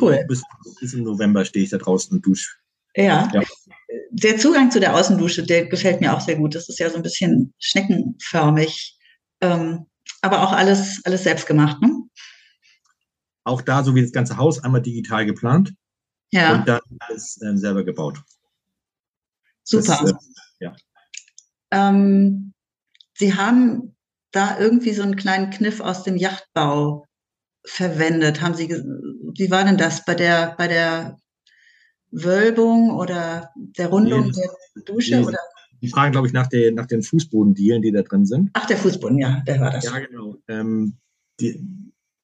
Cool. 0.00 0.24
Bis, 0.26 0.42
bis 0.80 0.92
im 0.92 1.04
November 1.04 1.44
stehe 1.44 1.64
ich 1.64 1.70
da 1.70 1.78
draußen 1.78 2.16
und 2.16 2.26
dusche. 2.26 2.50
Ja. 2.96 3.28
ja. 3.32 3.42
Der 4.18 4.38
Zugang 4.38 4.70
zu 4.70 4.80
der 4.80 4.94
Außendusche, 4.94 5.44
der 5.44 5.66
gefällt 5.66 6.00
mir 6.00 6.14
auch 6.14 6.20
sehr 6.20 6.36
gut. 6.36 6.54
Das 6.54 6.70
ist 6.70 6.78
ja 6.78 6.88
so 6.88 6.96
ein 6.96 7.02
bisschen 7.02 7.52
schneckenförmig. 7.58 8.96
Ähm, 9.42 9.86
aber 10.22 10.42
auch 10.42 10.52
alles, 10.52 11.02
alles 11.04 11.24
selbst 11.24 11.46
gemacht, 11.46 11.80
ne? 11.82 11.90
Auch 13.44 13.60
da, 13.60 13.84
so 13.84 13.94
wie 13.94 14.00
das 14.00 14.12
ganze 14.12 14.38
Haus, 14.38 14.64
einmal 14.64 14.80
digital 14.80 15.26
geplant. 15.26 15.74
Ja. 16.32 16.54
Und 16.54 16.66
dann 16.66 16.80
alles 17.00 17.38
ähm, 17.42 17.58
selber 17.58 17.84
gebaut. 17.84 18.22
Super. 19.62 19.98
Das, 20.00 20.10
äh, 20.10 20.14
ja. 20.60 20.76
Ähm, 21.70 22.54
Sie 23.18 23.34
haben 23.34 23.94
da 24.32 24.58
irgendwie 24.58 24.92
so 24.92 25.02
einen 25.02 25.16
kleinen 25.16 25.50
Kniff 25.50 25.80
aus 25.80 26.04
dem 26.04 26.16
Yachtbau 26.16 27.06
verwendet. 27.66 28.40
Haben 28.40 28.54
Sie, 28.54 28.68
wie 28.70 29.50
war 29.50 29.64
denn 29.64 29.76
das 29.76 30.04
bei 30.04 30.14
der, 30.14 30.54
bei 30.56 30.68
der 30.68 31.18
Wölbung 32.10 32.90
oder 32.90 33.50
der 33.54 33.88
Rundung 33.88 34.26
nee, 34.26 34.42
der 34.76 34.82
Dusche? 34.82 35.20
Nee, 35.20 35.26
oder? 35.26 35.38
Die 35.82 35.88
fragen, 35.88 36.12
glaube 36.12 36.26
ich, 36.26 36.32
nach, 36.32 36.46
den, 36.46 36.74
nach 36.74 36.86
den 36.86 37.02
Fußbodendielen, 37.02 37.82
die 37.82 37.92
da 37.92 38.02
drin 38.02 38.24
sind. 38.24 38.50
Ach, 38.54 38.66
der 38.66 38.78
Fußboden, 38.78 39.18
ja, 39.18 39.42
der 39.46 39.60
war 39.60 39.70
das. 39.70 39.84
Ja, 39.84 39.98
genau. 39.98 40.36
Ähm, 40.48 40.94
die, 41.40 41.62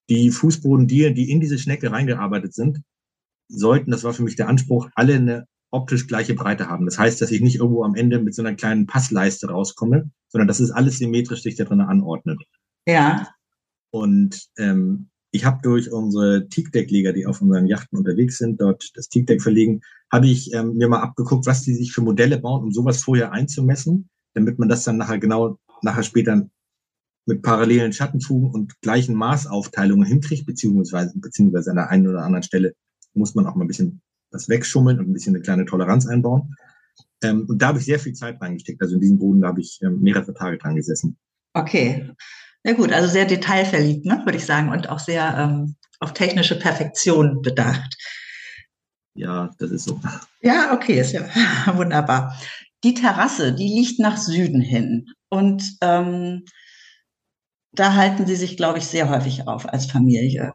die 0.08 0.30
Fußbodendielen, 0.30 1.14
die 1.14 1.30
in 1.30 1.40
diese 1.40 1.58
Schnecke 1.58 1.90
reingearbeitet 1.90 2.54
sind, 2.54 2.82
sollten, 3.48 3.90
das 3.90 4.04
war 4.04 4.14
für 4.14 4.22
mich 4.22 4.36
der 4.36 4.48
Anspruch, 4.48 4.88
alle 4.94 5.14
eine 5.14 5.46
optisch 5.70 6.06
gleiche 6.06 6.34
Breite 6.34 6.68
haben. 6.68 6.86
Das 6.86 6.98
heißt, 6.98 7.20
dass 7.20 7.30
ich 7.30 7.40
nicht 7.40 7.56
irgendwo 7.56 7.84
am 7.84 7.94
Ende 7.94 8.18
mit 8.20 8.34
so 8.34 8.42
einer 8.42 8.54
kleinen 8.54 8.86
Passleiste 8.86 9.48
rauskomme, 9.48 10.10
sondern 10.28 10.48
dass 10.48 10.60
es 10.60 10.70
alles 10.70 10.98
symmetrisch 10.98 11.42
sich 11.42 11.56
da 11.56 11.64
drin 11.64 11.80
anordnet. 11.80 12.38
Ja. 12.86 13.28
Und 13.90 14.48
ähm, 14.58 15.08
ich 15.32 15.46
habe 15.46 15.60
durch 15.62 15.90
unsere 15.90 16.46
Teakdeck-Leger, 16.48 17.14
die 17.14 17.26
auf 17.26 17.40
unseren 17.40 17.66
Yachten 17.66 17.98
unterwegs 17.98 18.38
sind, 18.38 18.60
dort 18.60 18.92
das 18.94 19.08
Teakdeck 19.08 19.42
verlegen, 19.42 19.80
habe 20.12 20.26
ich 20.26 20.52
ähm, 20.52 20.74
mir 20.74 20.88
mal 20.88 21.00
abgeguckt, 21.00 21.46
was 21.46 21.62
die 21.62 21.74
sich 21.74 21.92
für 21.92 22.02
Modelle 22.02 22.38
bauen, 22.38 22.64
um 22.64 22.72
sowas 22.72 23.02
vorher 23.02 23.32
einzumessen, 23.32 24.10
damit 24.34 24.58
man 24.58 24.68
das 24.68 24.84
dann 24.84 24.98
nachher 24.98 25.18
genau, 25.18 25.58
nachher 25.80 26.02
später 26.02 26.48
mit 27.24 27.40
parallelen 27.42 27.94
Schattenfugen 27.94 28.50
und 28.50 28.78
gleichen 28.82 29.14
Maßaufteilungen 29.14 30.06
hinkriegt, 30.06 30.44
beziehungsweise, 30.44 31.12
beziehungsweise 31.18 31.70
an 31.70 31.76
der 31.76 31.88
einen 31.88 32.08
oder 32.08 32.24
anderen 32.24 32.42
Stelle 32.42 32.74
muss 33.14 33.34
man 33.34 33.46
auch 33.46 33.54
mal 33.54 33.64
ein 33.64 33.68
bisschen 33.68 34.02
was 34.30 34.48
wegschummeln 34.50 34.98
und 34.98 35.08
ein 35.08 35.12
bisschen 35.14 35.34
eine 35.34 35.42
kleine 35.42 35.64
Toleranz 35.64 36.06
einbauen. 36.06 36.54
Ähm, 37.22 37.46
und 37.48 37.62
da 37.62 37.68
habe 37.68 37.78
ich 37.78 37.86
sehr 37.86 37.98
viel 37.98 38.12
Zeit 38.12 38.40
reingesteckt. 38.40 38.82
Also 38.82 38.96
in 38.96 39.00
diesem 39.00 39.18
Boden, 39.18 39.40
da 39.40 39.48
habe 39.48 39.60
ich 39.60 39.80
ähm, 39.82 40.00
mehrere 40.00 40.34
Tage 40.34 40.58
dran 40.58 40.76
gesessen. 40.76 41.16
Okay. 41.54 42.10
Ja 42.64 42.74
gut, 42.74 42.92
also 42.92 43.08
sehr 43.08 43.24
detailverliebt, 43.24 44.06
ne, 44.06 44.22
würde 44.24 44.38
ich 44.38 44.46
sagen, 44.46 44.70
und 44.70 44.88
auch 44.88 45.00
sehr 45.00 45.36
ähm, 45.36 45.76
auf 46.00 46.12
technische 46.12 46.58
Perfektion 46.58 47.42
bedacht. 47.42 47.96
Ja, 49.14 49.50
das 49.58 49.70
ist 49.70 49.84
so. 49.84 50.00
Ja, 50.40 50.72
okay, 50.72 51.00
ist 51.00 51.12
ja 51.12 51.22
wunderbar. 51.76 52.38
Die 52.84 52.94
Terrasse, 52.94 53.52
die 53.52 53.68
liegt 53.68 53.98
nach 53.98 54.16
Süden 54.16 54.60
hin. 54.60 55.06
Und 55.28 55.76
ähm, 55.80 56.44
da 57.72 57.94
halten 57.94 58.26
Sie 58.26 58.36
sich, 58.36 58.56
glaube 58.56 58.78
ich, 58.78 58.86
sehr 58.86 59.08
häufig 59.08 59.46
auf 59.48 59.68
als 59.68 59.86
Familie. 59.86 60.52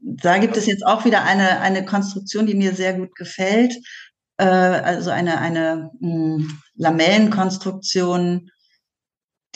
Da 0.00 0.38
gibt 0.38 0.56
es 0.56 0.66
jetzt 0.66 0.86
auch 0.86 1.04
wieder 1.04 1.24
eine, 1.24 1.60
eine 1.60 1.84
Konstruktion, 1.84 2.46
die 2.46 2.54
mir 2.54 2.74
sehr 2.74 2.94
gut 2.94 3.14
gefällt. 3.14 3.74
Äh, 4.38 4.44
also 4.44 5.10
eine, 5.10 5.38
eine 5.40 5.90
mh, 6.00 6.36
hm, 6.36 6.62
Lamellenkonstruktion, 6.76 8.50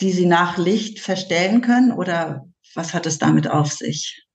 die 0.01 0.11
Sie 0.11 0.25
nach 0.25 0.57
Licht 0.57 0.99
verstellen 0.99 1.61
können? 1.61 1.91
Oder 1.91 2.47
was 2.75 2.93
hat 2.93 3.05
es 3.05 3.17
damit 3.17 3.49
auf 3.49 3.71
sich? 3.71 4.25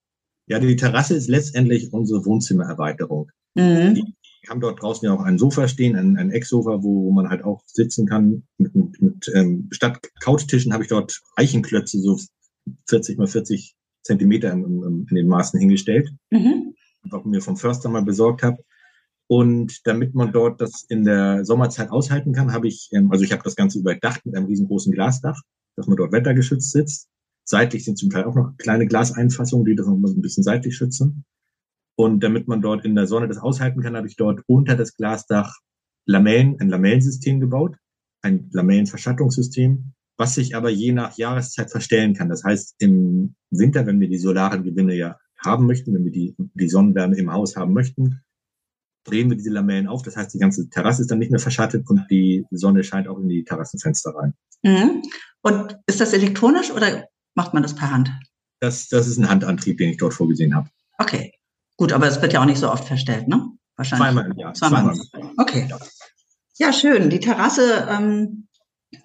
Ja, 0.46 0.58
die 0.58 0.76
Terrasse 0.76 1.14
ist 1.14 1.28
letztendlich 1.28 1.92
unsere 1.92 2.25
Wohnzimmererweiterung. 2.25 3.30
Mhm. 3.54 3.94
Die 3.94 4.49
haben 4.49 4.61
dort 4.61 4.80
draußen 4.80 5.04
ja 5.04 5.12
auch 5.12 5.23
ein 5.23 5.38
Sofa 5.38 5.66
stehen, 5.66 5.96
ein, 5.96 6.16
ein 6.16 6.30
Ecksofa, 6.30 6.82
wo 6.82 7.11
man 7.11 7.28
halt 7.28 7.42
auch 7.42 7.62
sitzen 7.66 8.06
kann. 8.06 8.44
Mit, 8.58 8.75
mit, 8.75 9.02
mit 9.02 9.32
ähm, 9.35 9.68
statt 9.73 10.08
Couchtischen 10.23 10.73
habe 10.73 10.85
ich 10.85 10.88
dort 10.88 11.20
Eichenklötze, 11.35 11.99
so 11.99 12.18
40 12.88 13.18
mal 13.18 13.26
40 13.26 13.75
Zentimeter 14.02 14.52
in, 14.52 14.64
in, 14.64 15.06
in 15.11 15.16
den 15.16 15.26
Maßen 15.26 15.58
hingestellt, 15.58 16.11
mhm. 16.30 16.75
was 17.02 17.20
ich 17.20 17.26
mir 17.26 17.42
vom 17.42 17.56
Förster 17.56 17.88
mal 17.88 18.04
besorgt 18.04 18.44
habe. 18.44 18.62
Und 19.28 19.87
damit 19.87 20.14
man 20.14 20.33
dort 20.33 20.61
das 20.61 20.85
in 20.88 21.04
der 21.04 21.45
Sommerzeit 21.45 21.90
aushalten 21.90 22.33
kann, 22.33 22.52
habe 22.52 22.68
ich, 22.68 22.88
ähm, 22.92 23.11
also 23.11 23.25
ich 23.25 23.33
habe 23.33 23.42
das 23.42 23.56
Ganze 23.56 23.78
überdacht 23.78 24.25
mit 24.25 24.37
einem 24.37 24.47
riesengroßen 24.47 24.92
Glasdach, 24.92 25.40
dass 25.75 25.87
man 25.87 25.97
dort 25.97 26.12
wettergeschützt 26.12 26.71
sitzt. 26.71 27.09
Seitlich 27.45 27.85
sind 27.85 27.99
zum 27.99 28.11
Teil 28.11 28.25
auch 28.25 28.35
noch 28.35 28.56
kleine 28.56 28.87
Glaseinfassungen, 28.87 29.66
die 29.66 29.75
das 29.75 29.87
noch 29.87 29.95
ein 29.95 30.23
bisschen 30.23 30.42
seitlich 30.42 30.76
schützen. 30.76 31.25
Und 31.97 32.23
damit 32.23 32.47
man 32.47 32.61
dort 32.61 32.85
in 32.85 32.95
der 32.95 33.06
Sonne 33.06 33.26
das 33.26 33.38
aushalten 33.38 33.80
kann, 33.83 33.97
habe 33.97 34.06
ich 34.06 34.16
dort 34.16 34.42
unter 34.47 34.76
das 34.76 34.97
Glasdach 34.97 35.56
Lamellen, 36.04 36.61
ein 36.61 36.68
Lamellensystem 36.68 37.40
gebaut, 37.40 37.76
ein 38.23 38.49
Lamellenverschattungssystem, 38.52 39.92
was 40.16 40.35
sich 40.35 40.54
aber 40.54 40.71
je 40.71 40.92
nach 40.92 41.16
Jahreszeit 41.16 41.71
verstellen 41.71 42.14
kann. 42.14 42.28
Das 42.28 42.45
heißt, 42.45 42.76
im 42.78 43.35
Winter, 43.50 43.87
wenn 43.87 44.00
wir 44.00 44.09
die 44.09 44.18
solaren 44.18 44.62
Gewinne 44.62 44.95
ja 44.95 45.16
haben 45.38 45.66
möchten, 45.66 45.95
wenn 45.95 46.04
wir 46.04 46.12
die, 46.12 46.35
die 46.54 46.68
Sonnenwärme 46.68 47.16
im 47.16 47.33
Haus 47.33 47.56
haben 47.56 47.73
möchten, 47.73 48.21
drehen 49.07 49.31
wir 49.31 49.37
diese 49.37 49.51
Lamellen 49.51 49.87
auf. 49.87 50.03
Das 50.03 50.17
heißt, 50.17 50.35
die 50.35 50.39
ganze 50.39 50.69
Terrasse 50.69 51.03
ist 51.03 51.11
dann 51.11 51.19
nicht 51.19 51.31
mehr 51.31 51.41
verschattet 51.41 51.89
und 51.89 52.07
die 52.11 52.45
Sonne 52.51 52.85
scheint 52.85 53.09
auch 53.09 53.19
in 53.19 53.29
die 53.29 53.45
Terrassenfenster 53.45 54.15
rein. 54.15 54.35
Mhm. 54.63 55.03
Und 55.43 55.79
ist 55.87 56.01
das 56.01 56.13
elektronisch 56.13 56.71
oder 56.71 57.07
macht 57.35 57.55
man 57.55 57.63
das 57.63 57.75
per 57.75 57.91
Hand? 57.91 58.11
Das, 58.61 58.89
das 58.89 59.07
ist 59.07 59.19
ein 59.19 59.29
Handantrieb, 59.29 59.79
den 59.79 59.91
ich 59.91 59.97
dort 59.97 60.15
vorgesehen 60.15 60.55
habe. 60.55 60.69
Okay. 60.99 61.33
Gut, 61.77 61.93
aber 61.93 62.07
es 62.07 62.21
wird 62.21 62.33
ja 62.33 62.41
auch 62.41 62.47
nicht 62.47 62.59
so 62.59 62.71
oft 62.71 62.85
verstellt, 62.85 63.29
ne? 63.29 63.47
Wahrscheinlich. 63.77 64.09
Zweimal 64.09 64.31
im 64.31 64.39
Jahr. 64.39 64.55
Zweimal. 64.55 64.95
Zweimal. 64.95 65.33
Okay. 65.37 65.69
Ja, 66.59 66.73
schön. 66.73 67.11
Die 67.11 67.21
Terrasse 67.21 67.87
ähm, 67.91 68.47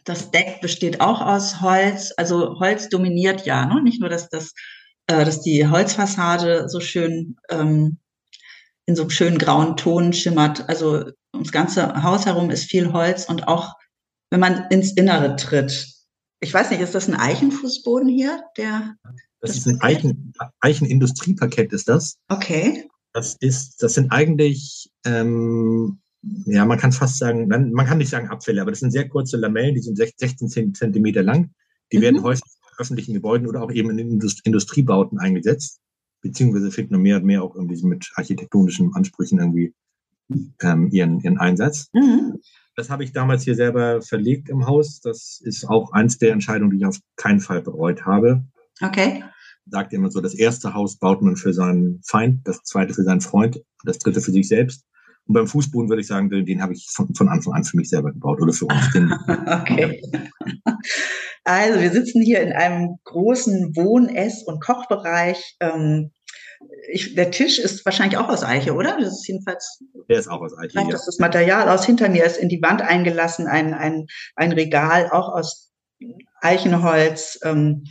das 0.04 0.32
Deck 0.32 0.62
besteht 0.62 1.02
auch 1.02 1.22
aus 1.22 1.62
Holz. 1.62 2.14
Also 2.18 2.60
Holz 2.60 2.90
dominiert 2.90 3.46
ja, 3.46 3.66
ne? 3.66 3.82
nicht 3.82 4.00
nur, 4.00 4.10
dass, 4.10 4.30
das, 4.30 4.54
äh, 5.08 5.26
dass 5.26 5.42
die 5.42 5.68
Holzfassade 5.68 6.70
so 6.70 6.80
schön 6.80 7.38
ähm, 7.50 7.98
in 8.86 8.96
so 8.96 9.04
einem 9.04 9.12
schönen 9.12 9.38
grauen 9.38 9.78
Ton 9.78 10.14
schimmert. 10.14 10.68
Also 10.70 11.06
ums 11.34 11.52
ganze 11.52 12.04
Haus 12.04 12.26
herum 12.26 12.50
ist 12.50 12.66
viel 12.66 12.94
Holz 12.94 13.26
und 13.26 13.48
auch 13.48 13.76
wenn 14.30 14.40
man 14.40 14.66
ins 14.70 14.94
Innere 14.94 15.36
tritt. 15.36 15.88
Ich 16.40 16.54
weiß 16.54 16.72
nicht, 16.72 16.82
ist 16.82 16.96
das 16.96 17.08
ein 17.08 17.16
Eichenfußboden 17.16 18.10
hier? 18.10 18.44
Der, 18.58 18.96
das, 19.42 19.52
das 19.52 19.58
ist 19.58 19.68
ein 19.68 19.82
Eichen, 19.82 20.34
Eichenindustrieparkett, 20.60 21.72
ist 21.74 21.88
das. 21.88 22.18
Okay. 22.30 22.88
Das 23.14 23.36
ist, 23.40 23.84
das 23.84 23.94
sind 23.94 24.12
eigentlich 24.12 24.90
ähm, 25.06 26.02
ja, 26.46 26.66
man 26.66 26.78
kann 26.78 26.92
fast 26.92 27.18
sagen, 27.18 27.48
man 27.48 27.86
kann 27.86 27.98
nicht 27.98 28.10
sagen 28.10 28.30
Abfälle, 28.30 28.62
aber 28.62 28.72
das 28.72 28.80
sind 28.80 28.92
sehr 28.92 29.10
kurze 29.10 29.38
Lamellen, 29.38 29.76
die 29.76 29.82
sind 29.82 29.98
16 29.98 30.74
Zentimeter 30.74 31.24
lang. 31.24 31.52
Die 31.92 31.98
mhm. 31.98 32.02
werden 32.02 32.24
häufig 32.24 32.44
in 32.46 32.80
öffentlichen 32.80 33.14
Gebäuden 33.14 33.48
oder 33.48 33.64
auch 33.64 33.72
eben 33.72 33.98
in 33.98 34.22
Industriebauten 34.44 35.20
eingesetzt, 35.20 35.81
beziehungsweise 36.22 36.72
finden 36.72 37.02
mehr 37.02 37.18
und 37.18 37.26
mehr 37.26 37.44
auch 37.44 37.56
irgendwie 37.56 37.82
mit 37.84 38.12
architektonischen 38.16 38.94
Ansprüchen 38.94 39.40
irgendwie 39.40 39.74
ähm, 40.62 40.90
ihren, 40.92 41.20
ihren 41.20 41.38
Einsatz. 41.38 41.90
Mhm. 41.94 42.40
Das 42.76 42.90
habe 42.90 43.04
ich 43.04 43.12
damals 43.12 43.44
hier 43.44 43.56
selber 43.56 44.02
verlegt 44.02 44.50
im 44.50 44.66
Haus. 44.66 45.02
Das 45.02 45.42
ist 45.44 45.66
auch 45.66 45.92
eins 45.92 46.18
der 46.18 46.32
Entscheidungen, 46.32 46.72
die 46.72 46.78
ich 46.78 46.86
auf 46.86 47.00
keinen 47.16 47.40
Fall 47.40 47.62
bereut 47.62 48.06
habe. 48.06 48.46
Okay. 48.82 49.24
Sagt 49.66 49.94
immer 49.94 50.10
so, 50.10 50.22
das 50.22 50.34
erste 50.34 50.74
Haus 50.74 50.98
baut 50.98 51.22
man 51.22 51.36
für 51.36 51.54
seinen 51.54 52.02
Feind, 52.04 52.48
das 52.48 52.64
zweite 52.64 52.94
für 52.94 53.04
seinen 53.04 53.22
Freund, 53.22 53.62
das 53.84 54.00
dritte 54.00 54.22
für 54.22 54.32
sich 54.32 54.48
selbst. 54.48 54.86
Und 55.28 55.34
beim 55.34 55.48
Fußboden 55.48 55.90
würde 55.90 56.02
ich 56.02 56.08
sagen, 56.08 56.30
den, 56.30 56.46
den 56.46 56.62
habe 56.62 56.74
ich 56.74 56.88
von, 56.90 57.14
von, 57.16 57.30
Anfang 57.30 57.54
an 57.54 57.64
für 57.64 57.78
mich 57.78 57.90
selber 57.90 58.12
gebaut 58.12 58.42
oder 58.42 58.54
für 58.54 58.66
uns. 58.66 58.92
Den, 58.92 59.12
okay. 59.48 60.02
Also 61.44 61.80
wir 61.80 61.92
sitzen 61.92 62.22
hier 62.22 62.42
in 62.42 62.52
einem 62.52 62.98
großen 63.04 63.76
Wohn-, 63.76 64.10
Ess- 64.10 64.44
und 64.44 64.62
Kochbereich. 64.62 65.58
Ähm, 65.60 66.12
ich, 66.92 67.16
der 67.16 67.32
Tisch 67.32 67.60
ist 67.60 67.86
wahrscheinlich 67.86 68.18
auch 68.18 68.30
aus 68.30 68.44
Eiche, 68.44 68.74
oder? 68.74 68.98
Das 69.00 69.14
ist 69.14 69.28
jedenfalls. 69.28 69.80
Der 70.10 70.20
ist 70.20 70.28
auch 70.28 70.42
aus 70.42 70.58
Eiche. 70.58 70.80
Ja. 70.80 70.88
Das, 70.90 71.06
das 71.06 71.20
Material 71.20 71.70
aus. 71.70 71.86
Hinter 71.86 72.10
mir 72.10 72.26
ist 72.26 72.38
in 72.38 72.50
die 72.50 72.62
Wand 72.62 72.82
eingelassen 72.82 73.48
ein, 73.48 73.74
ein, 73.74 74.06
ein 74.36 74.52
Regal, 74.52 75.10
auch 75.12 75.30
aus 75.30 75.72
Eichenholz. 76.42 77.40
Ähm, 77.44 77.84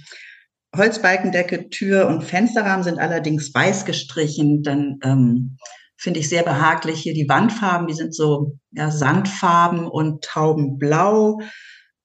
Holzbalkendecke, 0.76 1.68
Tür 1.68 2.06
und 2.06 2.22
Fensterrahmen 2.22 2.84
sind 2.84 2.98
allerdings 2.98 3.52
weiß 3.52 3.84
gestrichen. 3.86 4.62
Dann 4.62 5.00
ähm, 5.02 5.56
finde 6.00 6.20
ich 6.20 6.30
sehr 6.30 6.42
behaglich 6.42 7.00
hier 7.00 7.12
die 7.12 7.28
Wandfarben. 7.28 7.86
Die 7.86 7.94
sind 7.94 8.14
so 8.14 8.58
ja, 8.70 8.90
Sandfarben 8.90 9.86
und 9.86 10.24
Taubenblau. 10.24 11.40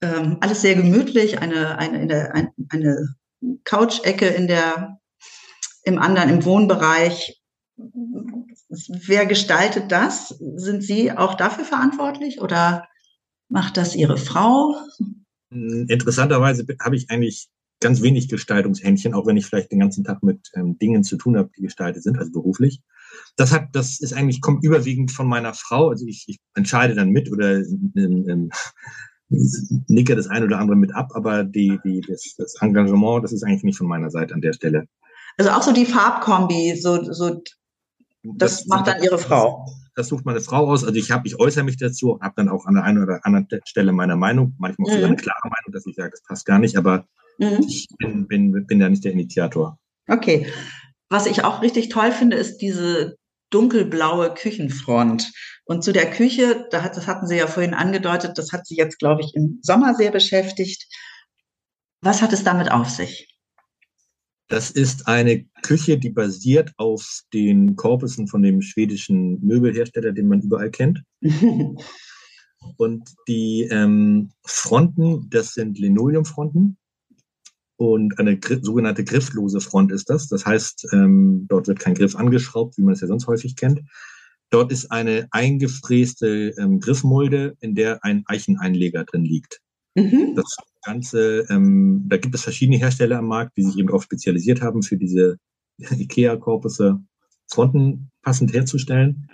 Ähm, 0.02 0.38
alles 0.42 0.62
sehr 0.62 0.76
gemütlich. 0.76 1.40
Eine, 1.40 1.78
eine, 1.78 2.34
eine, 2.34 2.52
eine 2.70 3.16
Couch-Ecke 3.64 4.28
in 4.28 4.48
der, 4.48 5.00
im 5.84 5.98
anderen, 5.98 6.30
im 6.30 6.44
Wohnbereich. 6.44 7.42
Wer 7.78 9.26
gestaltet 9.26 9.92
das? 9.94 10.30
Sind 10.56 10.84
Sie 10.84 11.14
auch 11.14 11.36
dafür 11.36 11.64
verantwortlich 11.64 12.42
oder 12.42 12.88
macht 13.48 13.78
das 13.78 13.96
Ihre 13.96 14.18
Frau? 14.18 14.76
Interessanterweise 15.50 16.66
habe 16.82 16.98
ich 16.98 17.10
eigentlich 17.10 17.48
ganz 17.80 18.02
wenig 18.02 18.28
Gestaltungshändchen, 18.28 19.14
auch 19.14 19.26
wenn 19.26 19.38
ich 19.38 19.46
vielleicht 19.46 19.72
den 19.72 19.80
ganzen 19.80 20.04
Tag 20.04 20.22
mit 20.22 20.50
ähm, 20.54 20.78
Dingen 20.80 21.04
zu 21.04 21.16
tun 21.16 21.38
habe, 21.38 21.50
die 21.56 21.62
gestaltet 21.62 22.04
sind, 22.04 22.18
also 22.18 22.32
beruflich. 22.32 22.82
Das 23.38 23.52
hat, 23.52 23.68
das 23.74 24.00
ist 24.00 24.14
eigentlich, 24.14 24.42
kommt 24.42 24.64
überwiegend 24.64 25.12
von 25.12 25.28
meiner 25.28 25.54
Frau. 25.54 25.90
Also 25.90 26.06
ich, 26.06 26.26
ich 26.28 26.40
entscheide 26.56 26.96
dann 26.96 27.10
mit 27.10 27.32
oder 27.32 27.58
ähm, 27.58 27.94
ähm, 27.96 28.50
nicke 29.88 30.16
das 30.16 30.28
ein 30.28 30.44
oder 30.44 30.60
andere 30.60 30.78
mit 30.78 30.94
ab, 30.94 31.12
aber 31.14 31.44
die, 31.44 31.80
die, 31.84 32.02
das, 32.08 32.36
das 32.38 32.56
Engagement, 32.62 33.24
das 33.24 33.34
ist 33.34 33.44
eigentlich 33.44 33.64
nicht 33.64 33.78
von 33.78 33.88
meiner 33.88 34.10
Seite 34.10 34.34
an 34.34 34.42
der 34.42 34.54
Stelle. 34.54 34.86
Also 35.38 35.52
auch 35.52 35.64
so 35.64 35.74
die 35.74 35.86
Farbkombi, 35.86 36.76
so, 36.76 37.12
so 37.12 37.42
das, 38.24 38.58
das 38.58 38.68
macht 38.68 38.88
dann 38.88 39.04
Ihre 39.04 39.18
Frau. 39.18 39.66
Das 39.96 40.08
sucht 40.08 40.26
meine 40.26 40.42
Frau 40.42 40.68
aus. 40.68 40.84
Also 40.84 40.96
ich 40.96 41.12
habe, 41.12 41.28
ich 41.28 41.40
äußere 41.40 41.64
mich 41.64 41.78
dazu, 41.78 42.20
habe 42.22 42.34
dann 42.38 42.50
auch 42.50 42.66
an 42.66 42.76
der 42.76 42.84
einen 42.84 43.02
oder 43.02 43.26
anderen 43.26 43.48
Stelle 43.66 43.92
meine 43.92 44.16
Meinung, 44.16 44.56
manchmal 44.58 44.88
auch 44.88 44.92
mhm. 44.92 44.96
sogar 44.96 45.08
eine 45.08 45.18
klare 45.18 45.44
Meinung, 45.44 45.72
dass 45.72 45.86
ich 45.86 45.96
sage, 45.96 46.12
das 46.12 46.24
passt 46.24 46.46
gar 46.46 46.60
nicht, 46.60 46.78
aber 46.78 47.06
mhm. 47.38 47.60
ich 47.68 47.88
bin, 47.98 48.28
bin, 48.28 48.66
bin 48.66 48.80
da 48.80 48.90
nicht 48.90 49.04
der 49.04 49.14
Initiator. 49.14 49.80
Okay. 50.08 50.48
Was 51.10 51.26
ich 51.26 51.44
auch 51.44 51.62
richtig 51.62 51.90
toll 51.90 52.12
finde, 52.12 52.36
ist 52.36 52.58
diese 52.58 53.18
dunkelblaue 53.50 54.34
Küchenfront. 54.34 55.32
Und 55.66 55.84
zu 55.84 55.94
der 55.94 56.10
Küche, 56.10 56.68
das 56.72 57.08
hatten 57.08 57.28
Sie 57.28 57.38
ja 57.38 57.48
vorhin 57.48 57.74
angedeutet, 57.74 58.38
das 58.38 58.52
hat 58.52 58.66
Sie 58.66 58.76
jetzt, 58.76 59.00
glaube 59.00 59.22
ich, 59.22 59.34
im 59.36 59.60
Sommer 59.62 59.96
sehr 59.96 60.12
beschäftigt. 60.12 60.86
Was 62.02 62.22
hat 62.22 62.34
es 62.34 62.44
damit 62.44 62.72
auf 62.72 62.90
sich? 62.90 63.36
Das 64.48 64.70
ist 64.70 65.08
eine 65.08 65.46
Küche, 65.64 65.98
die 65.98 66.12
basiert 66.12 66.72
auf 66.78 67.22
den 67.34 67.76
Korpusen 67.76 68.28
von 68.28 68.44
dem 68.44 68.62
schwedischen 68.62 69.44
Möbelhersteller, 69.44 70.12
den 70.12 70.28
man 70.28 70.42
überall 70.42 70.70
kennt. 70.70 71.02
Und 72.78 73.10
die 73.28 73.68
ähm, 73.72 74.32
Fronten, 74.46 75.30
das 75.30 75.54
sind 75.54 75.80
Linoleumfronten. 75.80 76.78
Und 77.78 78.20
eine 78.20 78.40
sogenannte 78.62 79.04
grifflose 79.04 79.60
Front 79.60 79.92
ist 79.92 80.10
das. 80.10 80.28
Das 80.28 80.46
heißt, 80.46 80.88
ähm, 80.94 81.46
dort 81.50 81.68
wird 81.68 81.80
kein 81.80 81.94
Griff 81.94 82.16
angeschraubt, 82.16 82.78
wie 82.78 82.84
man 82.84 82.94
es 82.94 83.02
ja 83.02 83.08
sonst 83.08 83.28
häufig 83.28 83.56
kennt. 83.56 83.82
Dort 84.50 84.72
ist 84.72 84.92
eine 84.92 85.28
eingefräste 85.32 86.54
ähm, 86.58 86.80
Griffmulde, 86.80 87.58
in 87.60 87.76
der 87.76 88.04
ein 88.04 88.24
Eicheneinleger 88.28 89.04
drin 89.04 89.26
liegt. 89.26 89.60
Mhm. 89.96 90.34
Das 90.36 90.56
Ganze, 90.84 91.46
ähm, 91.50 92.06
da 92.08 92.18
gibt 92.18 92.36
es 92.36 92.44
verschiedene 92.44 92.78
Hersteller 92.78 93.20
am 93.20 93.28
Markt, 93.28 93.58
die 93.58 93.64
sich 93.64 93.78
eben 93.78 93.88
darauf 93.88 94.04
spezialisiert 94.04 94.62
haben, 94.62 94.84
für 94.84 94.98
diese 94.98 95.38
IKEA-Korpusse 95.80 97.00
Fronten 97.48 98.12
passend 98.22 98.54
herzustellen. 98.54 99.30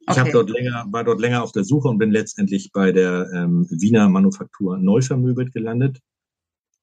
Ich 0.00 0.18
okay. 0.18 0.32
dort 0.32 0.50
länger, 0.50 0.86
war 0.90 1.04
dort 1.04 1.20
länger 1.20 1.42
auf 1.42 1.52
der 1.52 1.64
Suche 1.64 1.88
und 1.88 1.98
bin 1.98 2.10
letztendlich 2.10 2.72
bei 2.72 2.90
der 2.90 3.30
ähm, 3.32 3.66
Wiener 3.70 4.08
Manufaktur 4.08 4.76
Neuvermöbelt 4.78 5.52
gelandet. 5.52 6.00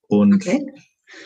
Und 0.09 0.33
okay. 0.33 0.65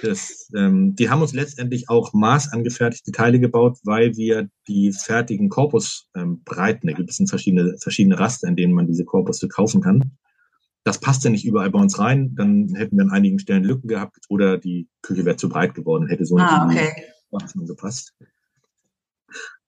Das, 0.02 0.50
ähm, 0.56 0.96
die 0.96 1.10
haben 1.10 1.22
uns 1.22 1.34
letztendlich 1.34 1.89
auch 1.89 2.13
maßangefertigte 2.13 3.12
Teile 3.12 3.39
gebaut, 3.39 3.80
weil 3.84 4.15
wir 4.15 4.50
die 4.67 4.93
fertigen 4.93 5.50
Korpusbreiten, 5.50 6.89
ähm, 6.89 6.93
da 6.93 6.93
gibt 6.93 7.10
es 7.10 7.22
verschiedene, 7.30 7.76
verschiedene 7.82 8.17
Raster, 8.19 8.48
in 8.48 8.56
denen 8.56 8.74
man 8.74 8.88
diese 8.88 9.04
Korpusse 9.04 9.48
kaufen 9.48 9.82
kann. 9.82 10.17
Das 10.86 11.00
passte 11.00 11.30
nicht 11.30 11.46
überall 11.46 11.69
bei 11.69 11.80
uns 11.80 11.98
rein, 12.00 12.34
dann 12.36 12.74
hätten 12.76 12.98
wir 12.98 13.04
an 13.04 13.12
einigen 13.12 13.39
Stellen 13.39 13.63
Lücken 13.63 13.88
gehabt 13.88 14.17
oder 14.30 14.58
die 14.58 14.89
Küche 15.02 15.26
wäre 15.26 15.38
zu 15.38 15.50
breit 15.50 15.74
geworden, 15.74 16.08
hätte 16.08 16.26
so 16.26 16.38
ah, 16.38 16.65
nicht 16.65 16.80
okay. 16.80 17.65
gepasst. 17.65 18.13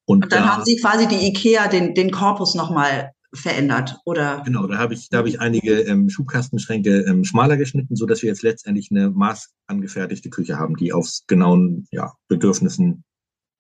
Und, 0.05 0.23
Und 0.23 0.31
dann 0.31 0.43
da, 0.43 0.53
haben 0.53 0.65
Sie 0.65 0.75
quasi 0.77 1.07
die 1.07 1.27
IKEA 1.27 1.67
den, 1.67 1.93
den 1.93 2.11
Korpus 2.11 2.53
nochmal 2.53 3.11
verändert, 3.35 3.97
oder? 4.05 4.41
Genau, 4.45 4.67
da 4.67 4.77
habe 4.77 4.93
ich, 4.93 5.09
da 5.09 5.19
habe 5.19 5.29
ich 5.29 5.39
einige 5.39 5.81
ähm, 5.81 6.09
Schubkastenschränke 6.09 7.01
ähm, 7.01 7.23
schmaler 7.23 7.57
geschnitten, 7.57 7.95
so 7.95 8.05
dass 8.05 8.21
wir 8.21 8.29
jetzt 8.29 8.43
letztendlich 8.43 8.89
eine 8.91 9.09
maßangefertigte 9.09 10.29
Küche 10.29 10.57
haben, 10.57 10.75
die 10.75 10.93
auf 10.93 11.09
genauen 11.27 11.87
ja, 11.91 12.13
Bedürfnissen, 12.27 13.03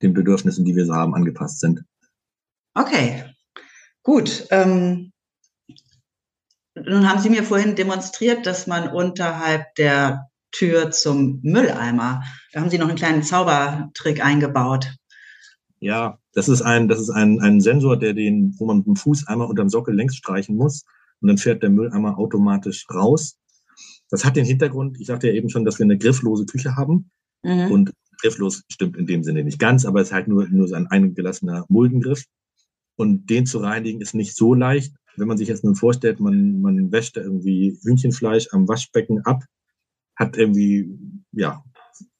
den 0.01 0.13
Bedürfnissen, 0.13 0.65
die 0.65 0.75
wir 0.75 0.85
so 0.85 0.93
haben, 0.93 1.15
angepasst 1.15 1.59
sind. 1.59 1.83
Okay, 2.73 3.23
gut. 4.03 4.47
Ähm, 4.51 5.11
nun 6.75 7.09
haben 7.09 7.21
Sie 7.21 7.29
mir 7.29 7.43
vorhin 7.43 7.75
demonstriert, 7.75 8.45
dass 8.45 8.67
man 8.67 8.89
unterhalb 8.89 9.73
der 9.75 10.29
Tür 10.51 10.91
zum 10.91 11.39
Mülleimer, 11.41 12.23
da 12.51 12.61
haben 12.61 12.69
Sie 12.69 12.77
noch 12.77 12.87
einen 12.87 12.97
kleinen 12.97 13.23
Zaubertrick 13.23 14.23
eingebaut. 14.23 14.93
Ja, 15.79 16.19
das 16.35 16.49
ist 16.49 16.61
ein, 16.61 16.87
das 16.89 16.99
ist 16.99 17.09
ein, 17.09 17.39
ein 17.39 17.61
Sensor, 17.61 17.97
der 17.97 18.13
den, 18.13 18.53
wo 18.59 18.65
man 18.65 18.77
mit 18.77 18.87
dem 18.87 18.97
Fuß 18.97 19.27
einmal 19.27 19.47
unterm 19.47 19.69
Sockel 19.69 19.95
längs 19.95 20.17
streichen 20.17 20.57
muss 20.57 20.83
und 21.21 21.29
dann 21.29 21.37
fährt 21.37 21.63
der 21.63 21.69
Mülleimer 21.69 22.19
automatisch 22.19 22.85
raus. 22.93 23.39
Das 24.09 24.25
hat 24.25 24.35
den 24.35 24.45
Hintergrund, 24.45 24.99
ich 24.99 25.07
sagte 25.07 25.27
ja 25.27 25.33
eben 25.33 25.49
schon, 25.49 25.63
dass 25.63 25.79
wir 25.79 25.85
eine 25.85 25.97
grifflose 25.97 26.45
Küche 26.45 26.75
haben. 26.75 27.09
Mhm. 27.41 27.71
Und 27.71 27.93
grifflos 28.21 28.63
stimmt 28.69 28.97
in 28.97 29.07
dem 29.07 29.23
Sinne 29.23 29.43
nicht 29.43 29.59
ganz, 29.59 29.85
aber 29.85 30.01
es 30.01 30.09
ist 30.09 30.13
halt 30.13 30.27
nur, 30.27 30.47
nur 30.49 30.67
so 30.67 30.75
ein 30.75 30.87
eingelassener 30.87 31.65
Muldengriff. 31.69 32.25
Und 32.97 33.29
den 33.29 33.45
zu 33.45 33.59
reinigen 33.59 34.01
ist 34.01 34.13
nicht 34.13 34.35
so 34.35 34.53
leicht. 34.53 34.93
Wenn 35.15 35.29
man 35.29 35.37
sich 35.37 35.47
jetzt 35.47 35.63
nun 35.63 35.75
vorstellt, 35.75 36.19
man, 36.19 36.59
man 36.59 36.91
wäscht 36.91 37.15
da 37.15 37.21
irgendwie 37.21 37.79
Hühnchenfleisch 37.81 38.49
am 38.51 38.67
Waschbecken 38.67 39.21
ab, 39.25 39.43
hat 40.17 40.37
irgendwie, 40.37 40.97
ja, 41.31 41.63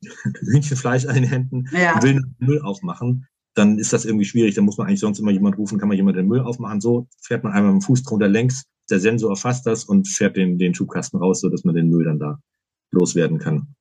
Hühnchenfleisch 0.39 1.05
an 1.05 1.15
den 1.15 1.25
Händen, 1.25 1.65
ja. 1.73 2.01
will 2.01 2.23
Müll 2.39 2.61
aufmachen, 2.61 3.27
dann 3.55 3.79
ist 3.79 3.93
das 3.93 4.05
irgendwie 4.05 4.25
schwierig. 4.25 4.53
Da 4.53 4.61
muss 4.61 4.77
man 4.77 4.87
eigentlich 4.87 4.99
sonst 4.99 5.19
immer 5.19 5.31
jemand 5.31 5.57
rufen, 5.57 5.79
kann 5.79 5.87
man 5.87 5.97
jemand 5.97 6.17
den 6.17 6.27
Müll 6.27 6.41
aufmachen. 6.41 6.81
So 6.81 7.07
fährt 7.21 7.43
man 7.43 7.53
einmal 7.53 7.73
mit 7.73 7.81
dem 7.81 7.85
Fuß 7.85 8.03
drunter 8.03 8.27
längs, 8.27 8.65
der 8.89 8.99
Sensor 8.99 9.31
erfasst 9.31 9.65
das 9.65 9.85
und 9.85 10.07
fährt 10.07 10.35
den, 10.37 10.59
den 10.59 10.75
Schubkasten 10.75 11.19
raus, 11.19 11.39
so 11.39 11.49
dass 11.49 11.63
man 11.63 11.73
den 11.73 11.89
Müll 11.89 12.03
dann 12.03 12.19
da 12.19 12.39
loswerden 12.91 13.39
kann. 13.39 13.75